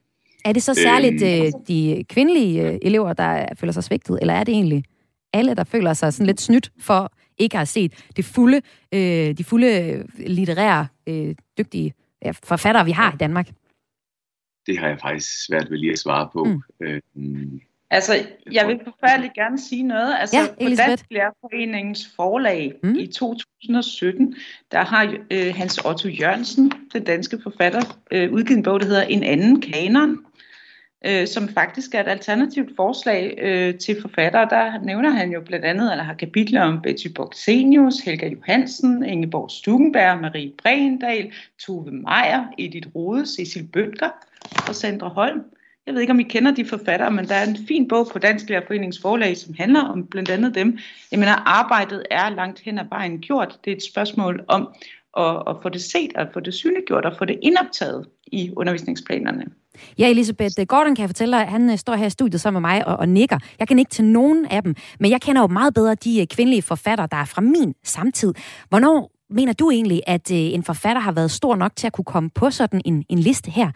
[0.45, 4.35] Er det så særligt øhm, øh, de kvindelige øh, elever, der føler sig svigtet, eller
[4.35, 4.85] er det egentlig
[5.33, 8.61] alle, der føler sig sådan lidt snydt for ikke har set det fulde,
[8.93, 13.49] øh, de fulde litterære, øh, dygtige ja, forfattere, vi har i Danmark?
[14.67, 16.45] Det har jeg faktisk svært ved lige at svare på.
[16.45, 16.63] Mm.
[16.81, 20.17] Øh, Altså, jeg vil forfærdeligt gerne sige noget.
[20.21, 22.95] Altså, ja, på Dansk Lærerforeningens forlag mm.
[22.95, 24.35] i 2017,
[24.73, 29.03] der har øh, Hans Otto Jørgensen, den danske forfatter, øh, udgivet en bog, der hedder
[29.03, 30.26] En anden kanon,
[31.07, 34.49] øh, som faktisk er et alternativt forslag øh, til forfattere.
[34.51, 39.51] Der nævner han jo blandt andet, eller har kapitler om Betty Boxenius, Helga Johansen, Ingeborg
[39.51, 41.33] Stukenberg, Marie Brendal,
[41.67, 44.11] Tove Meier, Edith Rode, Cecil Bøtger
[44.69, 45.43] og Sandra Holm.
[45.87, 48.19] Jeg ved ikke, om I kender de forfattere, men der er en fin bog på
[48.19, 50.79] Dansk Lærerforenings forlag, som handler om blandt andet dem.
[51.11, 53.59] Jeg mener, arbejdet er langt hen ad vejen gjort.
[53.65, 54.75] Det er et spørgsmål om
[55.19, 59.45] at, at få det set, og få det synliggjort og få det indoptaget i undervisningsplanerne.
[59.99, 62.71] Ja, Elisabeth Gordon kan jeg fortælle dig, han øh, står her i studiet sammen med
[62.71, 63.39] mig og, og nikker.
[63.59, 66.27] Jeg kan ikke til nogen af dem, men jeg kender jo meget bedre de øh,
[66.27, 68.35] kvindelige forfattere, der er fra min samtid.
[68.69, 72.05] Hvornår mener du egentlig, at øh, en forfatter har været stor nok til at kunne
[72.05, 73.71] komme på sådan en, en liste her?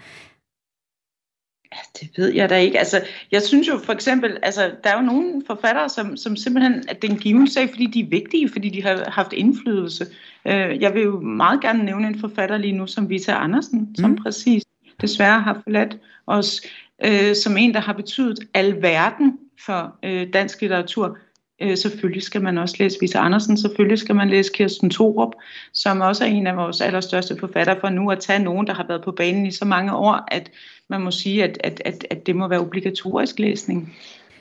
[1.72, 2.78] Ja, det ved jeg da ikke.
[2.78, 6.84] Altså, jeg synes jo for eksempel, altså, der er jo nogle forfattere, som, som simpelthen,
[6.88, 10.06] at den given sag, fordi de er vigtige, fordi de har haft indflydelse.
[10.46, 13.94] Øh, jeg vil jo meget gerne nævne en forfatter lige nu, som Vita Andersen, mm.
[13.94, 14.64] som præcis
[15.00, 16.60] desværre har forladt os,
[17.04, 21.18] øh, som en, der har betydet alverden for øh, dansk litteratur.
[21.62, 25.32] Øh, selvfølgelig skal man også læse Vita Andersen, selvfølgelig skal man læse Kirsten Thorup,
[25.72, 28.86] som også er en af vores allerstørste forfattere, for nu at tage nogen, der har
[28.88, 30.50] været på banen i så mange år, at
[30.90, 33.96] man må sige, at, at, at, at det må være obligatorisk læsning.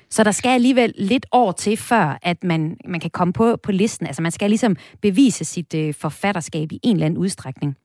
[0.10, 3.72] Så der skal alligevel lidt år til, før at man, man kan komme på, på
[3.72, 4.08] listen.
[4.08, 7.78] Altså man skal ligesom bevise sit øh, forfatterskab i en eller anden udstrækning.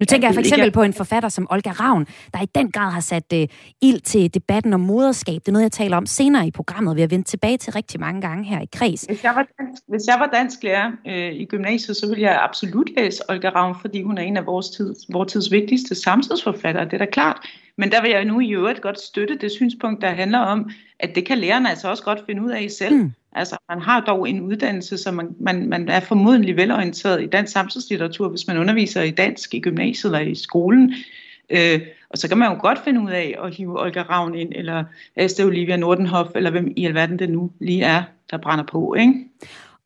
[0.00, 2.90] Nu tænker jeg for eksempel på en forfatter som Olga Ravn, der i den grad
[2.90, 3.40] har sat uh,
[3.82, 5.34] ild til debatten om moderskab.
[5.34, 6.96] Det er noget, jeg taler om senere i programmet.
[6.96, 9.04] Vi har vendt tilbage til rigtig mange gange her i kreds.
[9.04, 12.40] Hvis jeg var dansk, hvis jeg var dansk lærer øh, i gymnasiet, så ville jeg
[12.42, 16.84] absolut læse Olga Ravn, fordi hun er en af vores tids, vores tids vigtigste samtidsforfattere.
[16.84, 17.36] Det er da klart.
[17.76, 21.14] Men der vil jeg nu i øvrigt godt støtte det synspunkt, der handler om, at
[21.14, 22.96] det kan lærerne altså også godt finde ud af selv.
[22.96, 23.12] Mm.
[23.32, 27.52] Altså, man har dog en uddannelse, så man, man, man er formodentlig velorienteret i dansk
[27.52, 30.94] samtidslitteratur, hvis man underviser i dansk i gymnasiet eller i skolen.
[31.50, 34.52] Øh, og så kan man jo godt finde ud af at hive Olga Ravn ind,
[34.54, 34.84] eller
[35.16, 39.14] Asta Olivia Nordenhoff, eller hvem i alverden det nu lige er, der brænder på, ikke?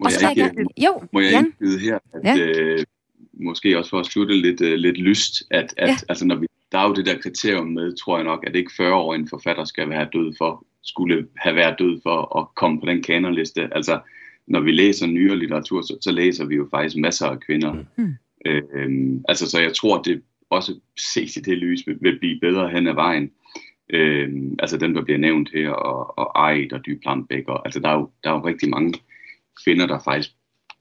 [0.00, 2.36] Må jeg, ikke, jeg, jo, må jeg ikke byde her, at ja.
[2.38, 2.84] øh,
[3.32, 5.96] måske også for at slutte lidt, uh, lidt lyst, at, at ja.
[6.08, 8.72] altså, når vi, der er jo det der kriterium med, tror jeg nok, at ikke
[8.76, 12.80] 40 år en forfatter skal være død for skulle have været død for at komme
[12.80, 13.74] på den kanonliste.
[13.74, 14.00] Altså,
[14.46, 17.84] når vi læser nyere litteratur, så, så læser vi jo faktisk masser af kvinder.
[17.96, 18.14] Mm.
[18.46, 20.80] Øh, altså, så jeg tror, det også
[21.14, 23.30] ses i det lys vil, vil blive bedre hen ad vejen.
[23.90, 27.88] Øh, altså dem, der bliver nævnt her, og, og Eid og Dyblandbæk, og altså der
[27.88, 28.94] er, jo, der er jo rigtig mange
[29.64, 30.30] kvinder, der faktisk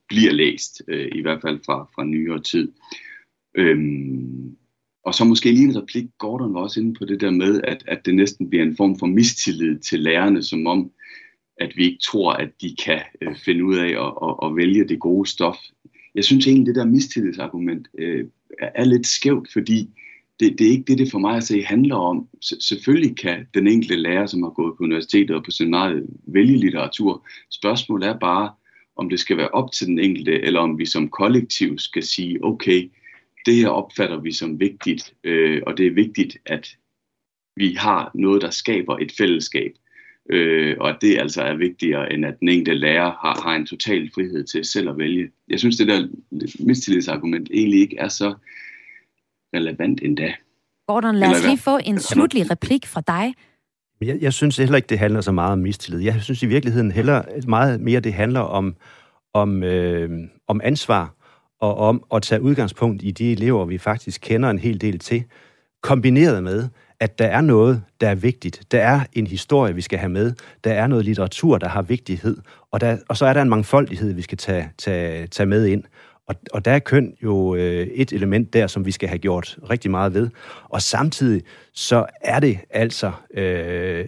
[0.07, 2.71] bliver læst, øh, i hvert fald fra, fra nyere tid.
[3.55, 4.57] Øhm,
[5.03, 7.83] og så måske lige en replik, Gordon var også inde på det der med, at,
[7.87, 10.91] at det næsten bliver en form for mistillid til lærerne, som om,
[11.57, 14.87] at vi ikke tror, at de kan øh, finde ud af at, at, at vælge
[14.87, 15.57] det gode stof.
[16.15, 18.25] Jeg synes egentlig, det der mistillidsargument øh,
[18.59, 19.89] er lidt skævt, fordi
[20.39, 22.27] det, det er ikke det, det for mig at se handler om.
[22.45, 26.57] S- selvfølgelig kan den enkelte lærer, som har gået på universitetet og på seminariet, vælge
[26.57, 27.27] litteratur.
[27.51, 28.51] Spørgsmålet er bare,
[28.95, 32.43] om det skal være op til den enkelte, eller om vi som kollektiv skal sige,
[32.43, 32.91] okay,
[33.45, 36.77] det her opfatter vi som vigtigt, øh, og det er vigtigt, at
[37.55, 39.71] vi har noget, der skaber et fællesskab.
[40.29, 43.65] Øh, og at det altså er vigtigere, end at den enkelte lærer har, har en
[43.65, 45.29] total frihed til selv at vælge.
[45.49, 46.07] Jeg synes, det der
[46.59, 48.33] mistillidsargument egentlig ikke er så
[49.55, 50.33] relevant endda.
[50.87, 53.33] Gordon, lad os lige få en slutlig replik fra dig.
[54.01, 56.01] Jeg, jeg synes heller ikke, det handler så meget om mistillid.
[56.01, 58.75] Jeg synes i virkeligheden heller meget mere, det handler om,
[59.33, 60.09] om, øh,
[60.47, 61.15] om ansvar
[61.63, 65.23] og om at tage udgangspunkt i de elever, vi faktisk kender en hel del til,
[65.81, 66.67] kombineret med,
[66.99, 68.61] at der er noget, der er vigtigt.
[68.71, 70.33] Der er en historie, vi skal have med.
[70.63, 72.37] Der er noget litteratur, der har vigtighed.
[72.71, 75.83] Og, der, og så er der en mangfoldighed, vi skal tage, tage, tage med ind.
[76.33, 79.57] Og, og der er køn jo øh, et element der, som vi skal have gjort
[79.69, 80.29] rigtig meget ved.
[80.69, 81.43] Og samtidig
[81.73, 84.05] så er det altså øh,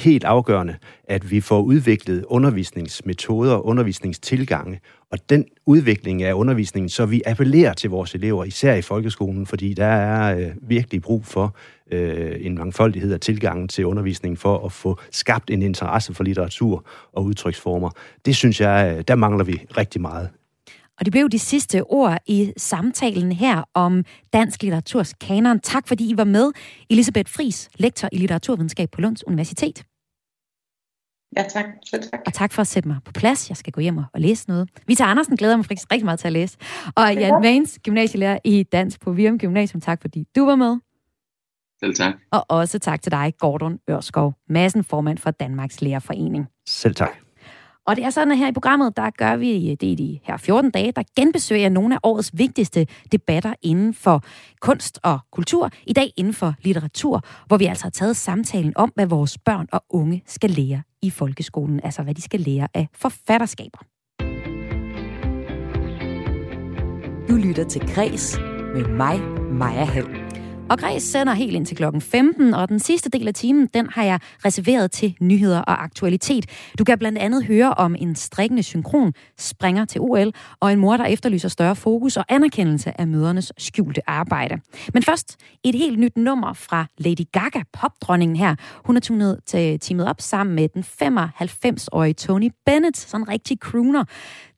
[0.00, 4.80] helt afgørende, at vi får udviklet undervisningsmetoder og undervisningstilgange,
[5.10, 9.74] og den udvikling af undervisningen, så vi appellerer til vores elever, især i folkeskolen, fordi
[9.74, 11.56] der er øh, virkelig brug for
[11.90, 16.84] øh, en mangfoldighed af tilgangen til undervisningen for at få skabt en interesse for litteratur
[17.12, 17.90] og udtryksformer.
[18.26, 20.28] Det synes jeg, øh, der mangler vi rigtig meget
[21.02, 25.60] og det blev de sidste ord i samtalen her om dansk litteraturs kanon.
[25.60, 26.52] Tak fordi I var med.
[26.90, 29.84] Elisabeth Fris, lektor i litteraturvidenskab på Lunds Universitet.
[31.36, 31.64] Ja, tak.
[31.86, 32.20] Selv tak.
[32.26, 33.48] Og tak for at sætte mig på plads.
[33.48, 34.68] Jeg skal gå hjem og læse noget.
[34.86, 36.58] Vita Andersen glæder mig faktisk rigtig meget til at læse.
[36.94, 39.80] Og Jan Vans, gymnasielærer i dansk på Virum Gymnasium.
[39.80, 40.76] Tak fordi du var med.
[41.80, 42.14] Selv tak.
[42.30, 46.46] Og også tak til dig, Gordon Ørskov, massen formand for Danmarks Lærerforening.
[46.68, 47.18] Selv tak.
[47.86, 50.18] Og det er sådan, at her i programmet, der gør vi øh, det i de
[50.22, 54.22] her 14 dage, der genbesøger nogle af årets vigtigste debatter inden for
[54.60, 55.70] kunst og kultur.
[55.86, 59.66] I dag inden for litteratur, hvor vi altså har taget samtalen om, hvad vores børn
[59.72, 61.80] og unge skal lære i folkeskolen.
[61.84, 63.78] Altså, hvad de skal lære af forfatterskaber.
[67.28, 68.38] Du lytter til Græs
[68.74, 69.20] med mig,
[69.52, 70.21] Maja Hall.
[70.72, 73.88] Og Græs sender helt ind til klokken 15, og den sidste del af timen, den
[73.90, 76.46] har jeg reserveret til nyheder og aktualitet.
[76.78, 80.96] Du kan blandt andet høre om en strikkende synkron springer til OL, og en mor,
[80.96, 84.58] der efterlyser større fokus og anerkendelse af mødernes skjulte arbejde.
[84.94, 88.54] Men først et helt nyt nummer fra Lady Gaga, popdronningen her.
[88.84, 93.58] Hun er tunet til teamet op sammen med den 95-årige Tony Bennett, sådan en rigtig
[93.58, 94.04] crooner.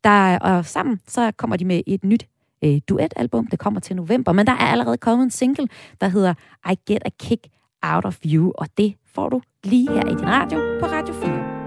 [0.04, 2.26] Der, og sammen så kommer de med et nyt
[2.64, 3.46] øh, duetalbum.
[3.46, 5.68] Det kommer til november, men der er allerede kommet en single,
[6.00, 6.34] der hedder
[6.70, 7.46] I Get a Kick
[7.82, 11.64] Out of You, og det får du lige her i din radio på Radio 4.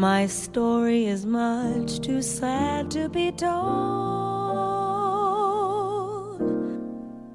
[0.00, 3.58] My story is much too sad to be told,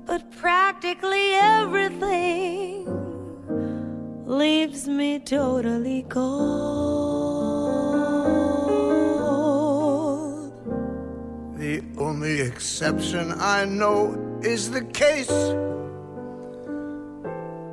[0.05, 2.87] but practically everything
[4.25, 7.62] leaves me totally cold.
[11.63, 15.31] The only exception I know is the case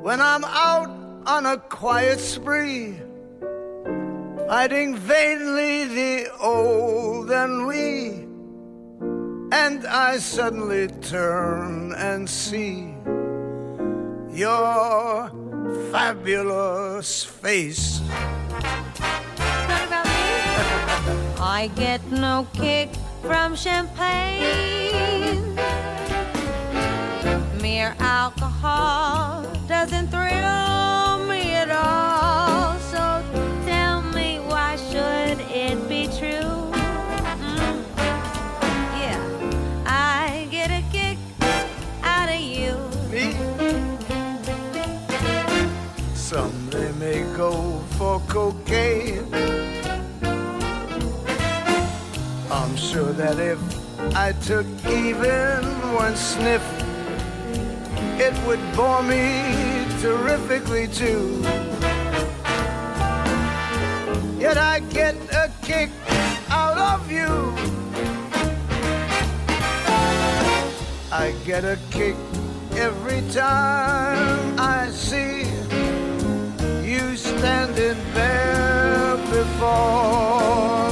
[0.01, 0.89] when I'm out
[1.25, 2.95] on a quiet spree,
[4.47, 8.27] fighting vainly the old and we.
[9.51, 12.95] and I suddenly turn and see
[14.31, 15.29] your
[15.91, 17.99] fabulous face.
[21.41, 22.87] I get no kick
[23.21, 25.55] from champagne.
[27.61, 32.77] Mere alcohol doesn't thrill me at all.
[32.91, 33.23] So
[33.65, 36.71] tell me, why should it be true?
[37.39, 37.83] Mm.
[39.01, 39.21] Yeah,
[39.85, 41.17] I get a kick
[42.03, 42.75] out of you.
[43.11, 43.35] Me?
[46.15, 49.30] Some they may go for cocaine.
[52.91, 53.57] Sure that if
[54.17, 55.63] I took even
[55.95, 56.65] one sniff,
[58.19, 61.39] it would bore me terrifically too.
[64.37, 65.89] Yet I get a kick
[66.49, 67.31] out of you.
[71.13, 72.17] I get a kick
[72.73, 75.43] every time I see
[76.83, 80.90] you standing there before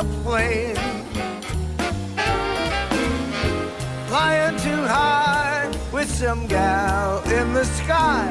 [0.00, 0.76] a plane.
[4.08, 8.24] Flying too high with some gal in the sky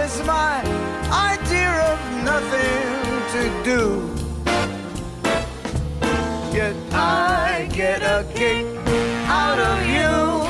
[0.00, 0.54] is my
[1.32, 1.98] idea of
[2.30, 2.86] nothing
[3.34, 3.82] to do.
[6.56, 8.66] Yet I get a kick
[9.40, 10.41] out of you.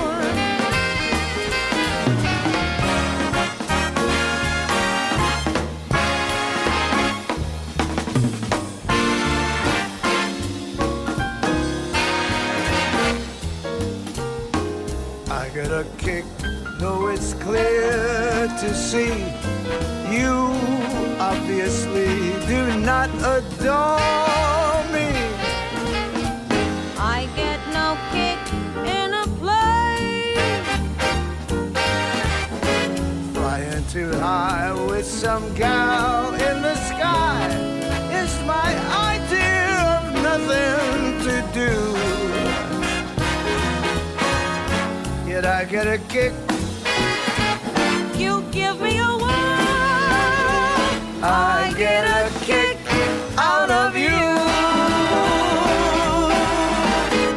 [15.62, 16.24] Get a kick,
[16.78, 19.14] though it's clear to see
[20.10, 20.32] you
[21.20, 25.08] obviously do not adore me.
[26.98, 28.42] I get no kick
[28.98, 30.64] in a plane.
[33.34, 36.31] Flying too high with some gal
[45.62, 46.32] I get a kick,
[48.18, 49.62] You give me a whirl.
[51.22, 52.78] I get a kick
[53.38, 54.18] out of you.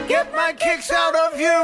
[0.08, 1.60] Get my kicks out of you.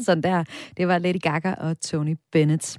[0.04, 0.44] Sådan der.
[0.76, 2.78] Det var Lady Gaga og Tony Bennett.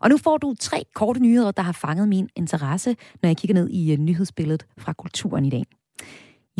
[0.00, 3.54] Og nu får du tre korte nyheder, der har fanget min interesse, når jeg kigger
[3.54, 5.62] ned i uh, nyhedsbilledet fra kulturen i dag.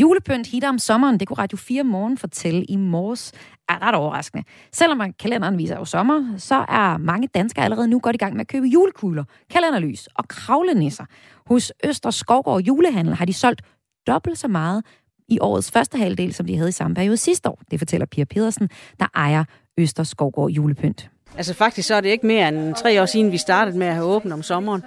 [0.00, 3.32] Julepynt hitter om sommeren, det kunne Radio 4 Morgen fortælle i morges,
[3.68, 4.44] er ret overraskende.
[4.72, 8.32] Selvom man kalenderen viser jo sommer, så er mange danskere allerede nu godt i gang
[8.32, 11.04] med at købe julekugler, kalenderlys og kravlenisser.
[11.46, 13.62] Hos Øster Skovgård Julehandel har de solgt
[14.06, 14.84] dobbelt så meget
[15.28, 17.60] i årets første halvdel, som de havde i samme periode sidste år.
[17.70, 18.68] Det fortæller Pia Pedersen,
[19.00, 19.44] der ejer
[19.78, 21.10] Øster Skovgård Julepynt.
[21.36, 23.94] Altså faktisk så er det ikke mere end tre år siden, vi startede med at
[23.94, 24.82] have åbent om sommeren.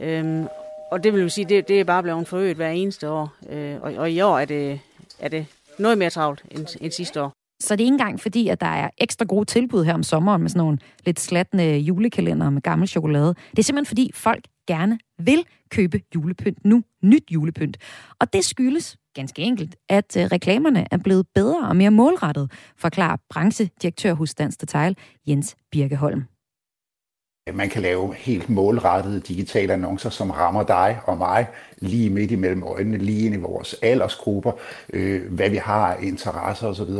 [0.00, 0.46] Øhm,
[0.92, 3.34] og det vil jo sige, det, det er bare blevet forøget hver eneste år.
[3.50, 4.80] Øh, og, og i år er det,
[5.18, 5.46] er det
[5.78, 7.32] noget mere travlt end, end sidste år.
[7.60, 10.42] Så det er ikke engang fordi, at der er ekstra gode tilbud her om sommeren
[10.42, 13.34] med sådan nogle lidt slatne julekalender med gammel chokolade.
[13.50, 16.82] Det er simpelthen fordi, folk gerne vil købe julepynt nu.
[17.02, 17.76] Nyt julepynt.
[18.20, 23.16] Og det skyldes ganske enkelt, at øh, reklamerne er blevet bedre og mere målrettet, forklarer
[23.30, 26.24] branchedirektør hos Dansk Detail, Jens Birkeholm.
[27.54, 31.46] Man kan lave helt målrettede digitale annoncer, som rammer dig og mig
[31.78, 34.52] lige midt imellem øjnene, lige ind i vores aldersgrupper,
[34.92, 36.90] øh, hvad vi har af interesser osv.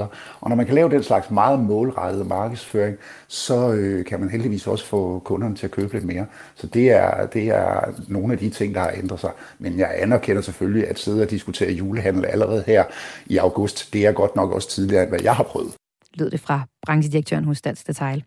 [0.40, 2.96] Og når man kan lave den slags meget målrettede markedsføring,
[3.28, 6.26] så øh, kan man heldigvis også få kunderne til at købe lidt mere.
[6.55, 9.30] Så det er, det er nogle af de ting, der har ændret sig.
[9.59, 12.84] Men jeg anerkender selvfølgelig, at sidde og diskutere julehandel allerede her
[13.26, 15.72] i august, det er godt nok også tidligere, end hvad jeg har prøvet.
[16.14, 18.24] Lød det fra branchedirektøren hos Dansk Detail.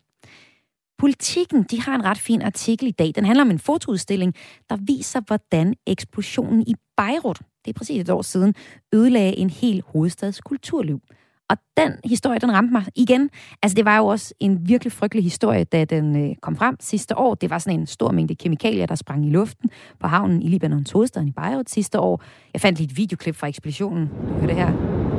[1.02, 3.12] Politikken de har en ret fin artikel i dag.
[3.16, 4.36] Den handler om en fotoudstilling,
[4.70, 8.56] der viser, hvordan eksplosionen i Beirut, det er præcis et år siden,
[8.94, 11.00] ødelagde en hel hovedstads kulturliv.
[11.50, 13.30] Og den historie, den ramte mig igen.
[13.62, 17.18] Altså, det var jo også en virkelig frygtelig historie, da den øh, kom frem sidste
[17.18, 17.36] år.
[17.36, 20.92] Det var sådan en stor mængde kemikalier, der sprang i luften på havnen i Libanons
[20.92, 22.24] hovedstad i Beirut sidste år.
[22.54, 24.08] Jeg fandt lige et videoklip fra eksplosionen.
[24.08, 25.11] Du hører det her.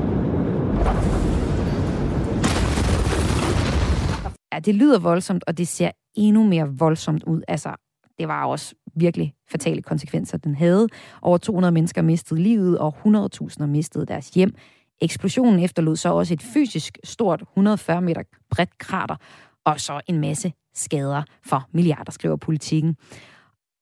[4.52, 7.42] Ja, det lyder voldsomt, og det ser endnu mere voldsomt ud.
[7.48, 7.74] Altså,
[8.18, 10.88] det var også virkelig fatale konsekvenser, den havde.
[11.22, 14.54] Over 200 mennesker mistede livet, og 100.000 mistede deres hjem.
[15.00, 19.16] Eksplosionen efterlod så også et fysisk stort 140 meter bredt krater,
[19.64, 22.96] og så en masse skader for milliarder, skriver politikken.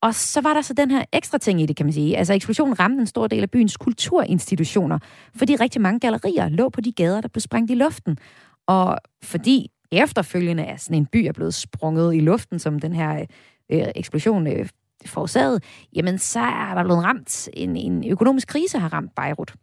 [0.03, 2.17] Og så var der så den her ekstra ting i det, kan man sige.
[2.17, 4.99] Altså eksplosionen ramte en stor del af byens kulturinstitutioner,
[5.37, 8.19] fordi rigtig mange gallerier lå på de gader, der blev sprængt i luften.
[8.67, 13.27] Og fordi efterfølgende er sådan en by er blevet sprunget i luften, som den her
[13.73, 14.69] øh, eksplosion øh,
[15.07, 15.63] forårsaget,
[15.97, 19.55] jamen så er der blevet ramt, en, en økonomisk krise har ramt Beirut.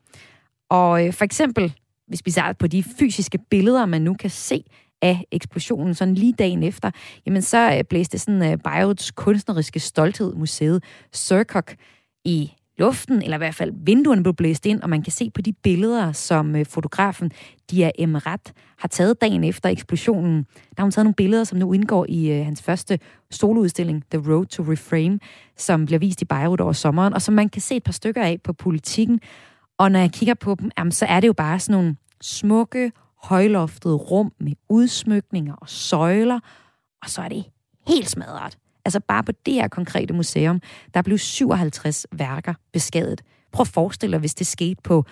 [0.70, 1.74] Og øh, for eksempel,
[2.08, 4.64] hvis vi ser på de fysiske billeder, man nu kan se
[5.02, 6.92] af eksplosionen, sådan lige dagen efter,
[7.26, 11.76] jamen så øh, blæste sådan øh, Beiruts kunstneriske stolthed, museet Surkok,
[12.26, 15.42] i luften, eller i hvert fald vinduerne blev blæst ind, og man kan se på
[15.42, 17.32] de billeder, som øh, fotografen
[17.72, 20.44] Dia Emrat har taget dagen efter eksplosionen.
[20.44, 23.00] Der har hun taget nogle billeder, som nu indgår i øh, hans første
[23.32, 25.20] soloudstilling, The Road to Reframe,
[25.58, 28.24] som bliver vist i Beirut over sommeren, og som man kan se et par stykker
[28.24, 29.20] af på politikken.
[29.78, 32.92] Og når jeg kigger på dem, jamen, så er det jo bare sådan nogle smukke,
[33.24, 36.40] højloftede rum med udsmykninger og søjler,
[37.04, 37.44] og så er det
[37.88, 38.58] helt smadret.
[38.88, 40.62] Altså bare på det her konkrete museum,
[40.94, 43.22] der blev 57 værker beskadiget.
[43.52, 45.06] Prøv at forestille dig, hvis det skete på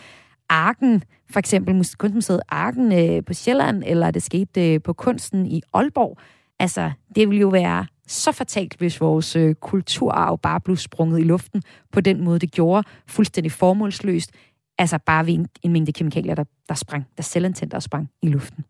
[0.50, 5.62] Arken, for eksempel kunstmuseet Arken øh, på Sjælland, eller det skete øh, på Kunsten i
[5.74, 6.18] Aalborg.
[6.60, 11.24] Altså, det ville jo være så fatalt, hvis vores øh, kulturarv bare blev sprunget i
[11.24, 14.32] luften på den måde, det gjorde, fuldstændig formålsløst,
[14.78, 18.28] altså bare ved en, en mængde kemikalier, der, der sprang, der selvantændte der sprang i
[18.28, 18.66] luften.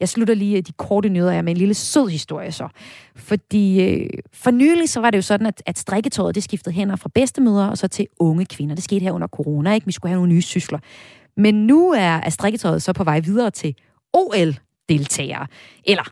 [0.00, 2.68] Jeg slutter lige øh, de korte nyheder her med en lille sød historie så.
[3.16, 6.96] Fordi øh, for nylig så var det jo sådan, at, at strikketøjet det skiftede hænder
[6.96, 8.74] fra bedstemødre og så til unge kvinder.
[8.74, 9.86] Det skete her under corona, ikke?
[9.86, 10.78] Vi skulle have nogle nye sysler.
[11.36, 13.74] Men nu er, er strikketøjet så på vej videre til
[14.12, 15.46] OL-deltagere.
[15.84, 16.04] Eller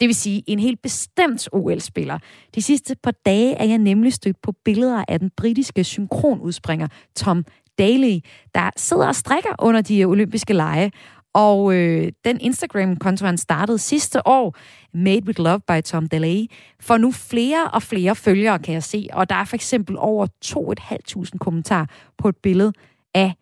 [0.00, 2.18] det vil sige en helt bestemt OL-spiller.
[2.54, 7.44] De sidste par dage er jeg nemlig stødt på billeder af den britiske synkronudspringer Tom
[7.78, 8.18] Daly,
[8.54, 10.90] der sidder og strikker under de øh, olympiske lege.
[11.34, 14.56] Og øh, den Instagram-konto, han startede sidste år,
[14.94, 16.46] Made with Love by Tom Delay,
[16.80, 19.08] får nu flere og flere følgere, kan jeg se.
[19.12, 21.86] Og der er for eksempel over 2.500 kommentarer
[22.18, 22.72] på et billede
[23.14, 23.34] af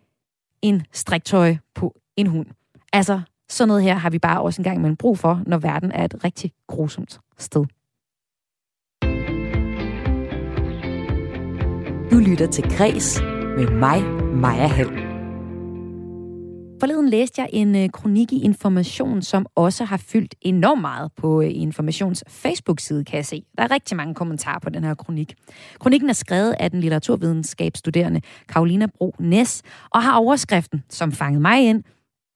[0.63, 2.47] en striktøj på en hund.
[2.93, 6.05] Altså, sådan noget her har vi bare også engang med brug for, når verden er
[6.05, 7.65] et rigtig grusomt sted.
[12.11, 13.21] Du lytter til Græs
[13.57, 14.03] med mig,
[14.35, 15.10] Maja Helm.
[16.81, 21.43] Forleden læste jeg en øh, kronik i Information, som også har fyldt enormt meget på
[21.43, 23.45] øh, Informations Facebook-side, kan jeg se.
[23.59, 25.35] Der er rigtig mange kommentarer på den her kronik.
[25.81, 31.69] Kronikken er skrevet af den litteraturvidenskabsstuderende Karolina Bro Næs, og har overskriften, som fangede mig
[31.69, 31.83] ind,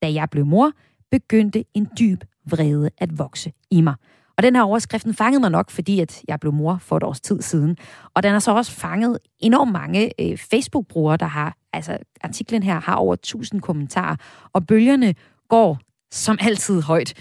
[0.02, 0.72] da jeg blev mor,
[1.10, 3.94] begyndte en dyb vrede at vokse i mig.
[4.36, 7.20] Og den her overskriften fangede mig nok, fordi at jeg blev mor for et års
[7.20, 7.76] tid siden.
[8.14, 12.80] Og den har så også fanget enormt mange øh, Facebook-brugere, der har, altså artiklen her
[12.80, 14.16] har over 1000 kommentarer,
[14.52, 15.14] og bølgerne
[15.48, 15.78] går
[16.10, 17.14] som altid højt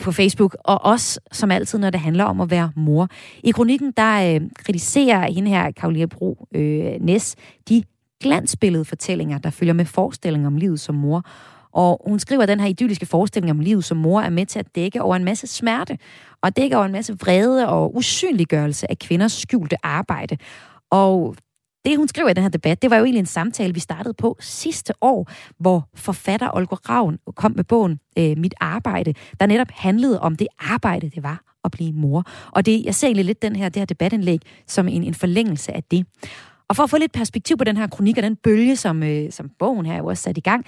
[0.00, 3.08] på Facebook, og også som altid, når det handler om at være mor.
[3.44, 7.36] I kronikken, der øh, kritiserer hende her, Karoline Bro øh, Næs,
[7.68, 7.82] de
[8.20, 11.24] glansbilledfortællinger, der følger med forestillinger om livet som mor.
[11.72, 14.58] Og hun skriver, at den her idylliske forestilling om livet som mor er med til
[14.58, 15.98] at dække over en masse smerte,
[16.42, 20.36] og dække over en masse vrede og usynliggørelse af kvinders skjulte arbejde.
[20.90, 21.36] Og
[21.84, 24.14] det, hun skriver i den her debat, det var jo egentlig en samtale, vi startede
[24.14, 29.70] på sidste år, hvor forfatter Olga Ravn kom med bogen øh, Mit Arbejde, der netop
[29.70, 32.24] handlede om det arbejde, det var at blive mor.
[32.50, 35.72] Og det, jeg ser egentlig lidt den her, det her debatindlæg som en, en forlængelse
[35.72, 36.06] af det.
[36.68, 39.32] Og for at få lidt perspektiv på den her kronik og den bølge, som, øh,
[39.32, 40.66] som bogen her jo også sat i gang,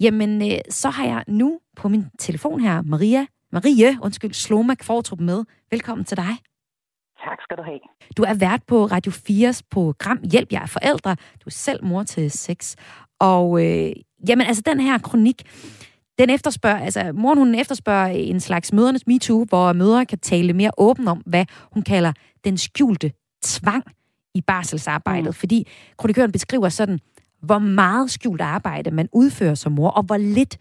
[0.00, 5.20] Jamen, øh, så har jeg nu på min telefon her Maria, Marie, undskyld, Slomak Fortrup
[5.20, 5.44] med.
[5.70, 6.36] Velkommen til dig.
[7.24, 7.80] Tak skal du have.
[8.16, 11.10] Du er vært på Radio 4's program Hjælp, jeg er forældre.
[11.14, 12.76] Du er selv mor til seks.
[13.20, 13.92] Og øh,
[14.28, 15.42] jamen, altså den her kronik,
[16.18, 20.70] den efterspørger, altså moren hun efterspørger en slags mødernes MeToo, hvor mødre kan tale mere
[20.78, 22.12] åbent om, hvad hun kalder
[22.44, 23.12] den skjulte
[23.44, 23.84] tvang
[24.34, 25.26] i barselsarbejdet.
[25.26, 25.32] Mm.
[25.32, 25.68] Fordi
[25.98, 27.00] kronikøren beskriver sådan,
[27.46, 30.54] hvor meget skjult arbejde man udfører som mor, og hvor lidt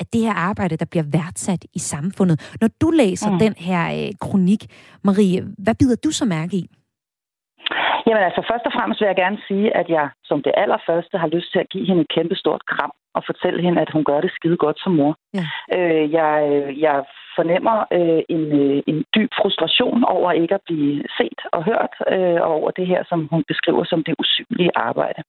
[0.00, 2.56] af det her arbejde, der bliver værdsat i samfundet.
[2.60, 3.38] Når du læser mm.
[3.38, 4.62] den her øh, kronik,
[5.04, 6.64] Marie, hvad bider du så mærke i?
[8.06, 11.30] Jamen altså, først og fremmest vil jeg gerne sige, at jeg som det allerførste har
[11.36, 14.20] lyst til at give hende et kæmpe stort kram og fortælle hende, at hun gør
[14.20, 15.12] det skide godt som mor.
[15.38, 15.46] Ja.
[15.76, 16.32] Øh, jeg,
[16.86, 16.96] jeg
[17.38, 22.38] fornemmer øh, en, øh, en dyb frustration over ikke at blive set og hørt, øh,
[22.46, 25.20] og over det her, som hun beskriver som det usynlige arbejde.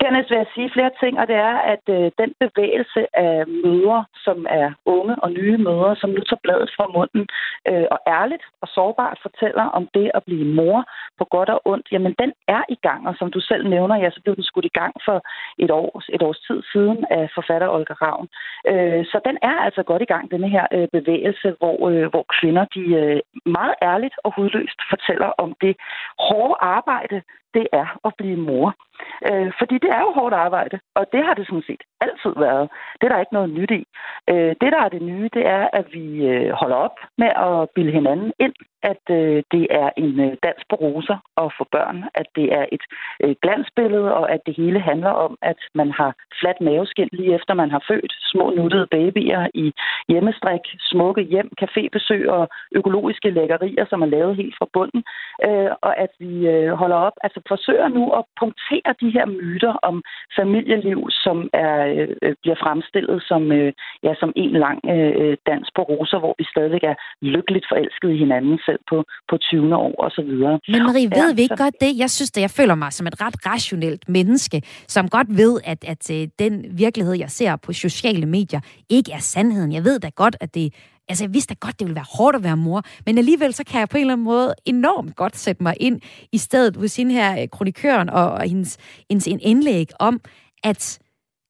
[0.00, 4.04] Dernæst vil jeg sige flere ting, og det er, at øh, den bevægelse af mødre,
[4.26, 7.24] som er unge og nye mødre, som nu tager bladet fra munden
[7.70, 10.78] øh, og ærligt og sårbart fortæller om det at blive mor
[11.18, 14.10] på godt og ondt, jamen den er i gang, og som du selv nævner, ja,
[14.10, 15.18] så blev den skudt i gang for
[15.58, 18.28] et, år, et års tid siden af forfatter Olga Ravn.
[18.70, 22.10] Øh, så den er altså godt i gang, denne her øh, bevægelse bevægelse, hvor, øh,
[22.10, 25.76] hvor kvinder de øh, meget ærligt og hudløst fortæller om det
[26.18, 27.22] hårde arbejde,
[27.54, 28.74] det er at blive mor.
[29.30, 32.68] Øh, fordi det er jo hårdt arbejde, og det har det sådan set altid været.
[32.98, 33.82] Det er der ikke noget nyt i.
[34.30, 37.70] Øh, det, der er det nye, det er, at vi øh, holder op med at
[37.74, 42.04] bilde hinanden ind, at øh, det er en øh, dans på roser at få børn,
[42.14, 42.84] at det er et
[43.22, 47.54] øh, glansbillede, og at det hele handler om, at man har fladt maveskin lige efter
[47.54, 49.72] man har født, små nuttede babyer i
[50.08, 55.02] hjemmestrik, smukke hjem, cafébesøg og økologiske lækkerier, som er lavet helt fra bunden,
[55.46, 59.72] øh, og at vi øh, holder op, altså forsøger nu at punktere de her myter
[59.88, 60.02] om
[60.38, 61.76] familieliv, som er
[62.22, 63.72] øh, bliver fremstillet som, øh,
[64.02, 68.16] ja, som en lang øh, dans på roser, hvor vi stadigvæk er lykkeligt forelsket i
[68.16, 69.76] hinanden selv på, på 20.
[69.76, 70.54] år og så videre.
[70.68, 71.64] Men Marie, ved ja, vi ikke så...
[71.64, 71.92] godt det?
[71.98, 74.58] Jeg synes, at jeg føler mig som et ret rationelt menneske,
[74.94, 76.52] som godt ved, at, at øh, den
[76.84, 79.72] virkelighed, jeg ser på sociale medier, ikke er sandheden.
[79.72, 80.66] Jeg ved da godt, at det
[81.08, 83.64] Altså, jeg vidste da godt, det ville være hårdt at være mor, men alligevel så
[83.64, 86.00] kan jeg på en eller anden måde enormt godt sætte mig ind
[86.32, 88.78] i stedet hos hende her, kronikøren, og, og hendes,
[89.10, 90.20] hendes en indlæg om,
[90.64, 90.98] at,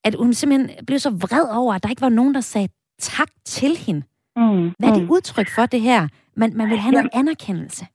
[0.03, 2.67] at hun simpelthen blev så vred over, at der ikke var nogen, der sagde
[2.99, 4.03] tak til hende.
[4.35, 5.09] Mm, Hvad er det mm.
[5.11, 6.07] udtryk for det her?
[6.35, 7.85] Man, man vil have noget anerkendelse.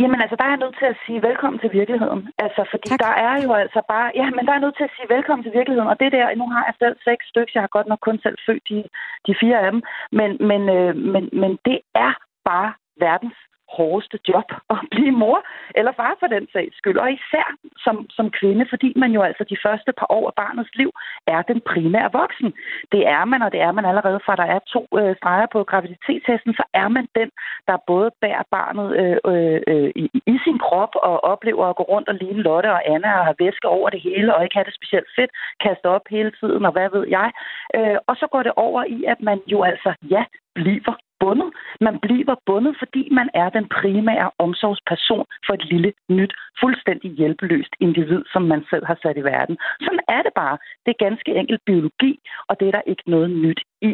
[0.00, 2.22] Jamen altså, der er jeg nødt til at sige velkommen til virkeligheden.
[2.44, 3.00] Altså, fordi tak.
[3.04, 4.08] der er jo altså bare...
[4.20, 5.92] Ja, men der er nødt til at sige velkommen til virkeligheden.
[5.92, 8.38] Og det der, nu har jeg selv seks stykker, jeg har godt nok kun selv
[8.46, 8.78] født de,
[9.26, 9.82] de fire af dem.
[10.18, 12.12] Men, men, øh, men, men det er
[12.50, 12.70] bare
[13.06, 13.38] verdens
[13.78, 15.38] hårdeste job at blive mor,
[15.78, 16.98] eller far for den sags skyld.
[17.04, 17.46] Og især
[17.84, 20.90] som, som kvinde, fordi man jo altså de første par år af barnets liv
[21.26, 22.50] er den primære voksen.
[22.92, 25.64] Det er man, og det er man allerede fra der er to øh, streger på
[25.64, 27.30] graviditetstesten, så er man den,
[27.68, 31.82] der både bærer barnet øh, øh, øh, i, i sin krop og oplever at gå
[31.82, 34.68] rundt og ligne Lotte og Anna og have væske over det hele og ikke have
[34.68, 35.30] det specielt fedt,
[35.64, 37.28] kaste op hele tiden og hvad ved jeg.
[37.76, 41.50] Øh, og så går det over i, at man jo altså, ja, bliver bundet.
[41.80, 47.72] Man bliver bundet, fordi man er den primære omsorgsperson for et lille, nyt, fuldstændig hjælpeløst
[47.80, 49.56] individ, som man selv har sat i verden.
[49.80, 50.56] Sådan er det bare.
[50.84, 52.12] Det er ganske enkelt biologi,
[52.48, 53.92] og det er der ikke noget nyt i.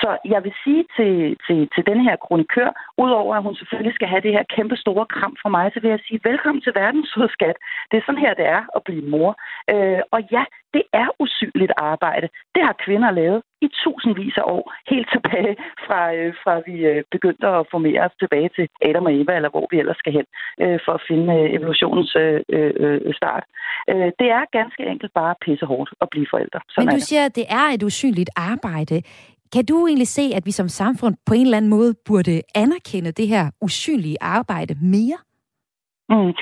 [0.00, 4.08] Så jeg vil sige til, til, til denne her kronikør, udover at hun selvfølgelig skal
[4.08, 7.10] have det her kæmpe store kram fra mig, så vil jeg sige, velkommen til verdens
[7.36, 7.56] skat.
[7.90, 9.30] Det er sådan her, det er at blive mor.
[9.72, 10.44] Øh, og ja,
[10.74, 12.28] det er usynligt arbejde.
[12.54, 15.52] Det har kvinder lavet i tusindvis af år, helt tilbage
[15.86, 19.50] fra, øh, fra vi øh, begyndte at formere os tilbage til Adam og Eva, eller
[19.54, 20.26] hvor vi ellers skal hen,
[20.62, 23.44] øh, for at finde øh, evolutionens øh, øh, start.
[23.90, 26.60] Øh, det er ganske enkelt bare pissehårdt at blive forældre.
[26.68, 28.96] Sådan Men du siger, at det er et usynligt arbejde.
[29.54, 33.12] Kan du egentlig se, at vi som samfund på en eller anden måde burde anerkende
[33.12, 35.18] det her usynlige arbejde mere?
[36.08, 36.32] Mm.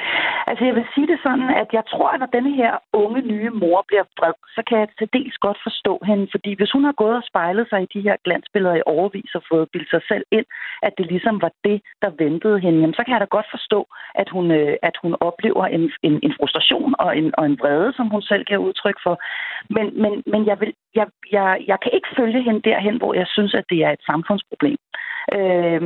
[0.46, 3.50] Altså jeg vil sige det sådan, at jeg tror, at når denne her unge nye
[3.50, 6.92] mor bliver vred, så kan jeg til dels godt forstå hende, fordi hvis hun har
[7.02, 10.24] gået og spejlet sig i de her glansbilleder i overvis og fået bildt sig selv
[10.30, 10.46] ind,
[10.82, 13.80] at det ligesom var det, der ventede hende, jamen, så kan jeg da godt forstå,
[14.14, 17.92] at hun, øh, at hun oplever en, en, en frustration og en, og en vrede,
[17.96, 19.14] som hun selv giver udtryk for.
[19.76, 23.26] Men, men, men jeg, vil, jeg, jeg, jeg kan ikke følge hende derhen, hvor jeg
[23.26, 24.78] synes, at det er et samfundsproblem.
[25.38, 25.82] Øh,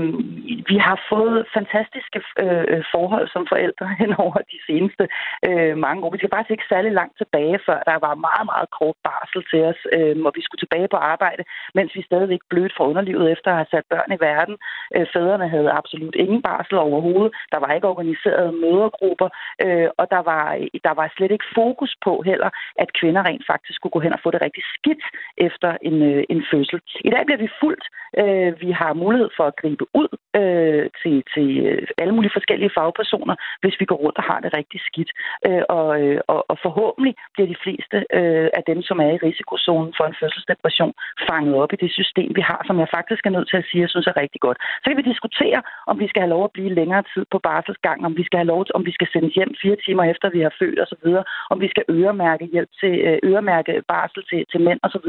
[0.70, 5.04] vi har fået fantastiske øh, forhold som forældre hen over de seneste
[5.48, 6.10] øh, mange år.
[6.12, 9.60] Vi skal faktisk ikke særlig langt tilbage, før der var meget, meget kort barsel til
[9.70, 11.42] os, øh, og vi skulle tilbage på arbejde,
[11.74, 14.56] mens vi stadigvæk blødt fra underlivet efter at have sat børn i verden.
[14.96, 17.32] Øh, fædrene havde absolut ingen barsel overhovedet.
[17.52, 19.28] Der var ikke organiseret mødergrupper,
[19.64, 20.44] øh, og der var,
[20.86, 22.50] der var slet ikke fokus på heller,
[22.82, 25.04] at kvinder rent faktisk skulle gå hen og få det rigtig skidt
[25.36, 26.80] efter en, øh, en fødsel.
[27.08, 27.84] I dag bliver vi fuldt.
[28.20, 30.10] Øh, vi har mulighed for at gribe ud
[30.40, 34.50] øh, til, til øh, alle mulige forskellige fagpersoner, hvis vi går rundt og har det
[34.58, 35.10] rigtig skidt.
[35.46, 39.22] Øh, og, øh, og, og forhåbentlig bliver de fleste øh, af dem, som er i
[39.28, 40.94] risikozonen for en fødselsdepression,
[41.30, 43.84] fanget op i det system, vi har, som jeg faktisk er nødt til at sige,
[43.84, 44.58] jeg synes er rigtig godt.
[44.82, 45.60] Så kan vi diskutere,
[45.90, 48.52] om vi skal have lov at blive længere tid på barselsgang, om vi skal have
[48.54, 51.06] lov til, om vi skal sendes hjem fire timer efter, vi har født osv.,
[51.52, 55.08] om vi skal øremærke hjælp til øh, øremærke barsel til, til mænd osv.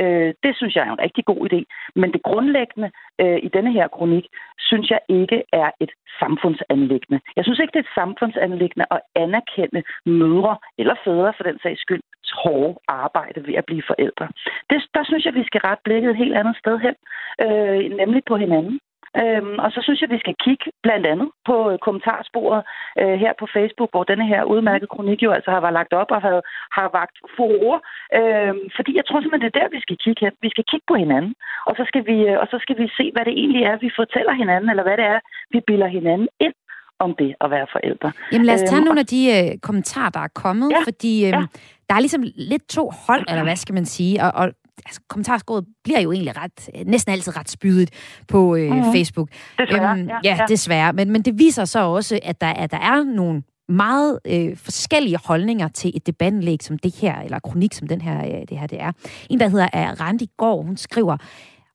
[0.00, 1.60] Øh, det synes jeg er en rigtig god idé.
[2.00, 2.90] Men det grundlæggende
[3.22, 4.26] øh, i denne her kronik,
[4.58, 7.20] synes jeg ikke er et samfundsanlæggende.
[7.36, 9.82] Jeg synes ikke, det er et samfundsanlæggende at anerkende
[10.20, 12.02] mødre eller fædre for den sags skyld
[12.42, 14.26] hårde arbejde ved at blive forældre.
[14.70, 16.96] Det, der synes jeg, vi skal rette blikket et helt andet sted hen,
[17.44, 18.80] øh, nemlig på hinanden.
[19.22, 22.62] Øhm, og så synes jeg, at vi skal kigge blandt andet på øh, kommentarsporet
[23.00, 26.10] øh, her på Facebook, hvor denne her udmærkede kronik jo altså har været lagt op
[26.16, 26.34] og har,
[26.78, 27.78] har vagt furore.
[28.18, 30.34] Øhm, fordi jeg tror simpelthen, det er der, vi skal kigge hen.
[30.46, 31.32] Vi skal kigge på hinanden,
[31.68, 33.90] og så skal vi, øh, og så skal vi se, hvad det egentlig er, vi
[34.00, 35.20] fortæller hinanden, eller hvad det er,
[35.54, 36.56] vi bilder hinanden ind
[37.04, 38.12] om det at være forældre.
[38.32, 41.12] Jamen lad os tage øhm, nogle af de øh, kommentarer, der er kommet, ja, fordi
[41.26, 41.42] øh, ja.
[41.88, 44.46] der er ligesom lidt to hold, eller hvad skal man sige, og, og
[44.84, 47.90] altså, kommentarskåret bliver jo egentlig ret, næsten altid ret spydigt
[48.28, 48.92] på øh, mm-hmm.
[48.92, 49.28] Facebook.
[49.58, 50.92] Desværre, øhm, ja, ja, desværre.
[50.92, 55.18] Men, men det viser så også, at der, at der er nogle meget øh, forskellige
[55.24, 58.66] holdninger til et debatindlæg som det her, eller kronik som den her, øh, det her
[58.66, 58.92] det er.
[59.30, 61.16] En, der hedder er Randi Gård, hun skriver,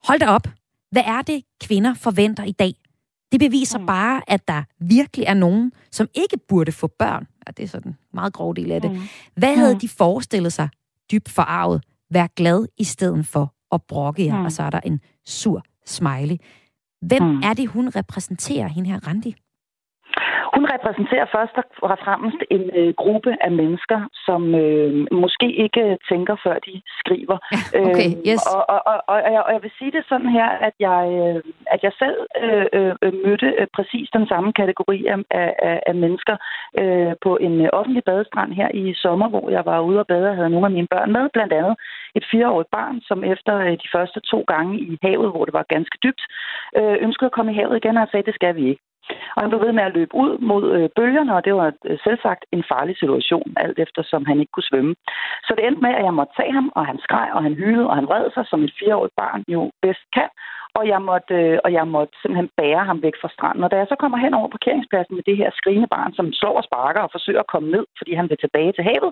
[0.08, 0.48] hold da op,
[0.92, 2.74] hvad er det, kvinder forventer i dag?
[3.32, 3.86] Det beviser mm.
[3.86, 7.28] bare, at der virkelig er nogen, som ikke burde få børn.
[7.48, 8.92] Ja, det er sådan en meget grov del af det.
[8.92, 9.02] Mm.
[9.36, 9.80] Hvad havde mm.
[9.80, 10.70] de forestillet sig
[11.12, 11.84] dybt forarvet?
[12.12, 14.40] Vær glad i stedet for at brokke jer.
[14.40, 14.46] Mm.
[14.46, 16.38] Og så er der en sur smiley.
[17.02, 17.42] Hvem mm.
[17.44, 19.36] er det, hun repræsenterer, hende her Randi?
[20.56, 21.56] Hun repræsenterer først
[21.90, 24.92] og fremmest en øh, gruppe af mennesker, som øh,
[25.24, 27.38] måske ikke tænker, før de skriver.
[27.88, 28.42] okay, øhm, yes.
[28.56, 31.42] og, og, og, og, jeg, og jeg vil sige det sådan her, at jeg, øh,
[31.74, 36.36] at jeg selv øh, øh, mødte øh, præcis den samme kategori af, af, af mennesker
[36.82, 40.30] øh, på en øh, offentlig badestrand her i sommer, hvor jeg var ude og bade
[40.30, 41.76] og havde nogle af mine børn med, blandt andet
[42.16, 45.66] et fireårigt barn, som efter øh, de første to gange i havet, hvor det var
[45.76, 46.24] ganske dybt,
[46.78, 48.84] øh, ønskede at komme i havet igen og sagde, det skal vi ikke.
[49.36, 51.98] Og han blev ved med at løbe ud mod øh, bølgerne, og det var øh,
[52.06, 54.96] selvsagt en farlig situation, alt efter som han ikke kunne svømme.
[55.46, 57.88] Så det endte med, at jeg måtte tage ham, og han skreg, og han hylede,
[57.90, 60.30] og han red sig, som et fireårigt barn jo bedst kan
[60.80, 63.64] og jeg, måtte, øh, og jeg måtte simpelthen bære ham væk fra stranden.
[63.64, 66.56] Og da jeg så kommer hen over parkeringspladsen med det her skrigende barn, som slår
[66.58, 69.12] og sparker og forsøger at komme ned, fordi han vil tilbage til havet,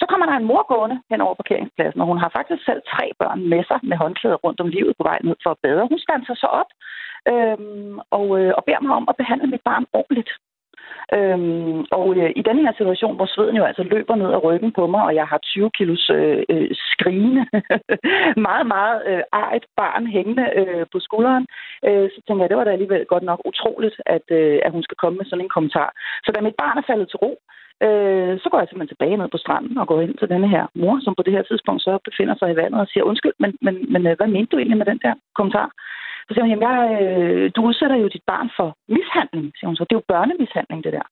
[0.00, 3.06] så kommer der en mor gående hen over parkeringspladsen, og hun har faktisk selv tre
[3.20, 5.88] børn med sig med håndklæder rundt om livet på vej ned for at bade.
[5.92, 6.70] Hun stanser altså så op
[7.32, 10.30] øhm, og, øh, og beder mig om at behandle mit barn ordentligt.
[11.16, 14.72] Øhm, og øh, i den her situation, hvor sveden jo altså løber ned ad ryggen
[14.72, 17.44] på mig, og jeg har 20 kilos øh, øh, skrigende,
[18.48, 21.46] meget, meget øh, arigt barn hængende øh, på skulderen,
[21.86, 24.82] øh, så tænker jeg, det var da alligevel godt nok utroligt, at, øh, at hun
[24.82, 25.90] skal komme med sådan en kommentar.
[26.24, 27.32] Så da mit barn er faldet til ro,
[27.86, 30.64] øh, så går jeg simpelthen tilbage ned på stranden og går ind til denne her
[30.74, 33.50] mor, som på det her tidspunkt så befinder sig i vandet og siger, undskyld, men,
[33.66, 35.68] men, men øh, hvad mente du egentlig med den der kommentar?
[36.26, 39.76] Så siger hun, jamen, jeg, øh, du udsætter jo dit barn for mishandling, siger hun
[39.76, 39.84] så.
[39.84, 41.06] Det er jo børnemishandling, det der.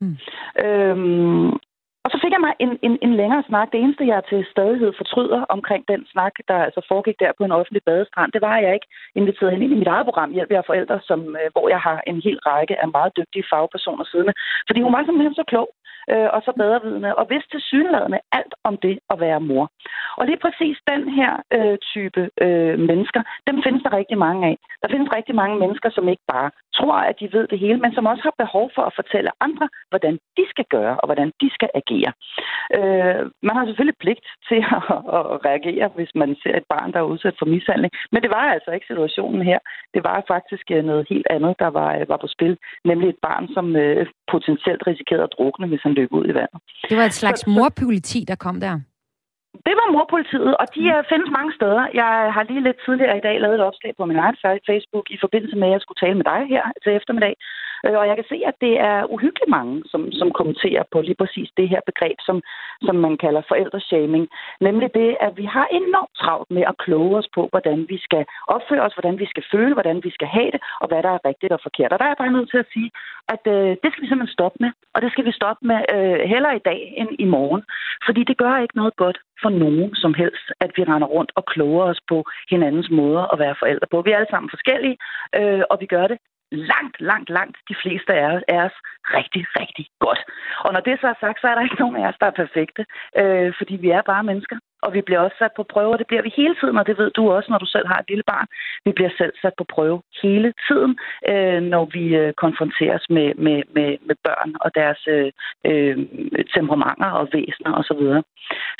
[0.00, 0.16] Mm.
[0.64, 1.52] Øhm,
[2.04, 3.68] og så fik jeg mig en, en, en længere snak.
[3.72, 7.56] Det eneste, jeg til stadighed fortryder omkring den snak, der altså foregik der på en
[7.58, 8.90] offentlig badestrand, det var, at jeg ikke
[9.20, 11.98] inviterede hende ind i mit eget program, Hjælp jer forældre, som, øh, hvor jeg har
[12.10, 14.34] en hel række af meget dygtige fagpersoner siddende.
[14.68, 15.68] Fordi hun var simpelthen så klog
[16.12, 19.66] øh, og så bedrevidende, og vidste til synlædende alt om det at være mor.
[20.18, 24.56] Og lige præcis den her øh, type øh, mennesker, dem findes der rigtig mange af.
[24.82, 27.94] Der findes rigtig mange mennesker, som ikke bare tror, at de ved det hele, men
[27.94, 31.48] som også har behov for at fortælle andre, hvordan de skal gøre, og hvordan de
[31.56, 32.12] skal agere.
[32.76, 34.60] Øh, man har selvfølgelig pligt til
[35.18, 38.30] at, at reagere, hvis man ser et barn, der er udsat for mishandling, men det
[38.30, 39.58] var altså ikke situationen her.
[39.94, 43.20] Det var faktisk øh, noget helt andet, der var, øh, var på spil, nemlig et
[43.22, 46.60] barn, som øh, potentielt risikerede at drukne, hvis han løb ud i vandet.
[46.90, 48.74] Det var et slags morpoliti, der kom der.
[49.66, 51.04] Det var morpolitiet, og de mm.
[51.10, 51.82] findes mange steder.
[52.00, 54.36] Jeg har lige lidt tidligere i dag lavet et opslag på min egen
[54.70, 57.34] Facebook i forbindelse med, at jeg skulle tale med dig her til eftermiddag.
[57.84, 61.20] Øh, og jeg kan se, at det er uhyggeligt mange, som, som kommenterer på lige
[61.22, 62.36] præcis det her begreb, som,
[62.86, 64.24] som man kalder forældreshaming.
[64.60, 68.24] Nemlig det, at vi har enormt travlt med at kloge os på, hvordan vi skal
[68.48, 71.26] opføre os, hvordan vi skal føle, hvordan vi skal have det, og hvad der er
[71.30, 71.92] rigtigt og forkert.
[71.92, 72.90] Og der er jeg bare nødt til at sige,
[73.34, 74.70] at øh, det skal vi simpelthen stoppe med.
[74.94, 77.62] Og det skal vi stoppe med øh, heller i dag end i morgen.
[78.06, 81.44] Fordi det gør ikke noget godt for nogen som helst, at vi render rundt og
[81.52, 84.02] kloger os på hinandens måder at være forældre på.
[84.02, 84.96] Vi er alle sammen forskellige,
[85.38, 86.18] øh, og vi gør det
[86.50, 88.76] langt, langt, langt de fleste af os
[89.16, 90.20] rigtig, rigtig godt.
[90.64, 92.40] Og når det så er sagt, så er der ikke nogen af os, der er
[92.42, 92.82] perfekte,
[93.20, 96.06] øh, fordi vi er bare mennesker og vi bliver også sat på prøve, og det
[96.06, 98.26] bliver vi hele tiden, og det ved du også, når du selv har et lille
[98.32, 98.46] barn.
[98.84, 100.92] Vi bliver selv sat på prøve hele tiden,
[101.30, 105.30] øh, når vi øh, konfronteres med, med, med, med børn og deres øh,
[105.70, 105.96] øh,
[106.54, 107.86] temperamenter og væsener osv.
[107.88, 108.22] Så, videre.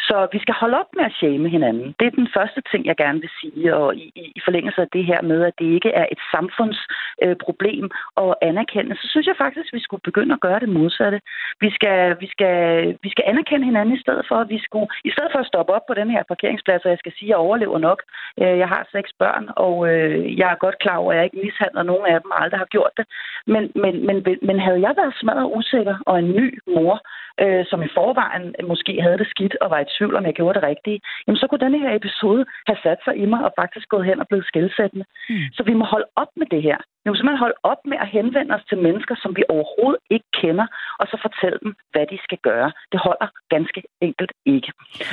[0.08, 1.94] så vi skal holde op med at shame hinanden.
[1.98, 4.06] Det er den første ting, jeg gerne vil sige, og i,
[4.38, 8.96] i forlængelse af det her med, at det ikke er et samfundsproblem øh, at anerkende,
[8.96, 11.20] så synes jeg faktisk, at vi skulle begynde at gøre det modsatte.
[11.60, 12.54] Vi skal, vi skal,
[13.02, 15.72] vi skal anerkende hinanden i stedet for, at vi skulle, i stedet for at stoppe
[15.76, 18.02] op på den her parkeringsplads, og jeg skal sige, at jeg overlever nok.
[18.42, 21.42] Øh, jeg har seks børn, og øh, jeg er godt klar over, at jeg ikke
[21.44, 23.06] mishandler nogen af dem, og aldrig har gjort det.
[23.46, 24.16] Men, men, men,
[24.48, 26.94] men havde jeg været smadret usikker og en ny mor,
[27.42, 30.56] øh, som i forvejen måske havde det skidt og var i tvivl, om jeg gjorde
[30.58, 33.86] det rigtige, jamen så kunne denne her episode have sat sig i mig og faktisk
[33.88, 35.04] gået hen og blevet skældsættende.
[35.28, 35.46] Mm.
[35.56, 36.78] Så vi må holde op med det her.
[37.04, 40.28] Vi må simpelthen holde op med at henvende os til mennesker, som vi overhovedet ikke
[40.40, 40.66] kender,
[41.00, 42.68] og så fortælle dem, hvad de skal gøre.
[42.92, 44.70] Det holder ganske enkelt ikke.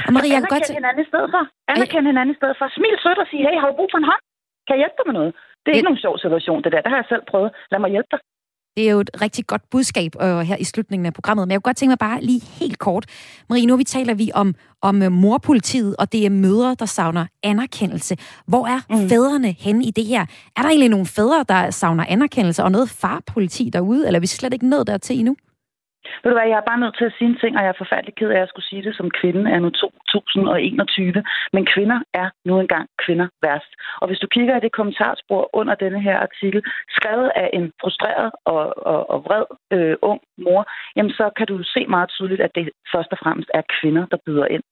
[0.07, 0.70] Og Maria, jeg godt...
[0.79, 1.43] hinanden i stedet for.
[1.73, 2.65] Anerkende hinanden i stedet for.
[2.77, 4.23] Smil sødt og sige, hey, har du brug for en hånd?
[4.65, 5.31] Kan jeg hjælpe dig med noget?
[5.61, 6.81] Det er ikke nogen sjov situation, det der.
[6.83, 7.49] Det har jeg selv prøvet.
[7.71, 8.21] Lad mig hjælpe dig.
[8.77, 11.57] Det er jo et rigtig godt budskab øh, her i slutningen af programmet, men jeg
[11.57, 13.05] kunne godt tænke mig bare lige helt kort.
[13.49, 17.25] Marie, nu vi taler vi om, om øh, morpolitiet, og det er mødre, der savner
[17.43, 18.15] anerkendelse.
[18.47, 19.09] Hvor er mm.
[19.09, 20.21] fædrene henne i det her?
[20.57, 24.27] Er der egentlig nogle fædre, der savner anerkendelse, og noget farpoliti derude, eller er vi
[24.27, 25.35] slet ikke nået dertil endnu?
[26.21, 27.81] Ved du hvad, jeg er bare nødt til at sige en ting, og jeg er
[27.83, 31.23] forfærdelig ked af, at jeg skulle sige det som kvinde er nu 2021.
[31.53, 33.71] Men kvinder er nu engang kvinder værst.
[34.01, 38.31] Og hvis du kigger i det kommentarspor under denne her artikel, skrevet af en frustreret
[38.45, 39.45] og, og, og vred
[39.75, 40.61] øh, ung mor,
[40.95, 44.17] jamen så kan du se meget tydeligt, at det først og fremmest er kvinder, der
[44.25, 44.63] byder ind.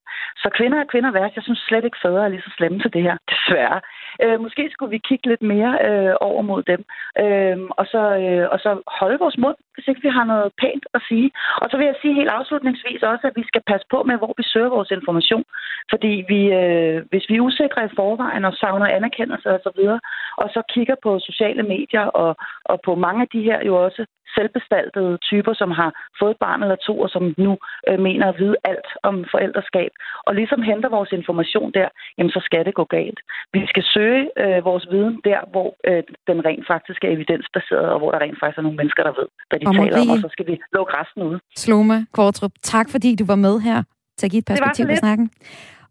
[0.44, 1.36] Så kvinder er kvinder værst.
[1.36, 3.82] Jeg synes slet ikke, fædre er lige så slemme til det her, desværre.
[4.24, 6.82] Øh, måske skulle vi kigge lidt mere øh, over mod dem,
[7.24, 10.86] øh, og, så, øh, og så holde vores mund hvis ikke vi har noget pænt
[10.98, 11.30] at sige.
[11.62, 14.34] Og så vil jeg sige helt afslutningsvis også, at vi skal passe på med, hvor
[14.38, 15.46] vi søger vores information.
[15.92, 19.72] Fordi vi, øh, hvis vi er usikre i forvejen og savner anerkendelse osv., og, så
[19.80, 20.00] videre,
[20.38, 22.32] og så kigger på sociale medier og,
[22.66, 24.06] og på mange af de her jo også
[24.36, 27.52] selvbestaltede typer, som har fået et barn eller to, og som nu
[27.90, 29.92] øh, mener at vide alt om forældreskab,
[30.28, 33.20] og ligesom henter vores information der, jamen så skal det gå galt.
[33.54, 38.00] Vi skal søge øh, vores viden der, hvor øh, den rent faktisk er evidensbaseret, og
[38.00, 40.18] hvor der rent faktisk er nogle mennesker, der ved, hvad de og taler om, og
[40.18, 41.40] så skal vi lukke resten ud.
[41.58, 43.84] Sloma Kortrup, tak fordi du var med her
[44.18, 45.30] til at give et perspektiv på snakken.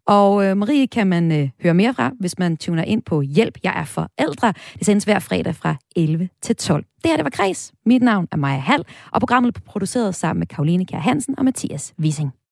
[0.05, 3.57] Og øh, Marie kan man øh, høre mere fra, hvis man tuner ind på Hjælp,
[3.63, 4.53] jeg er forældre.
[4.77, 6.83] Det sendes hver fredag fra 11 til 12.
[7.03, 7.71] Det her, det var Græs.
[7.85, 11.45] Mit navn er Maja Hall, og programmet blev produceret sammen med Karoline Kjær Hansen og
[11.45, 12.31] Mathias Wissing.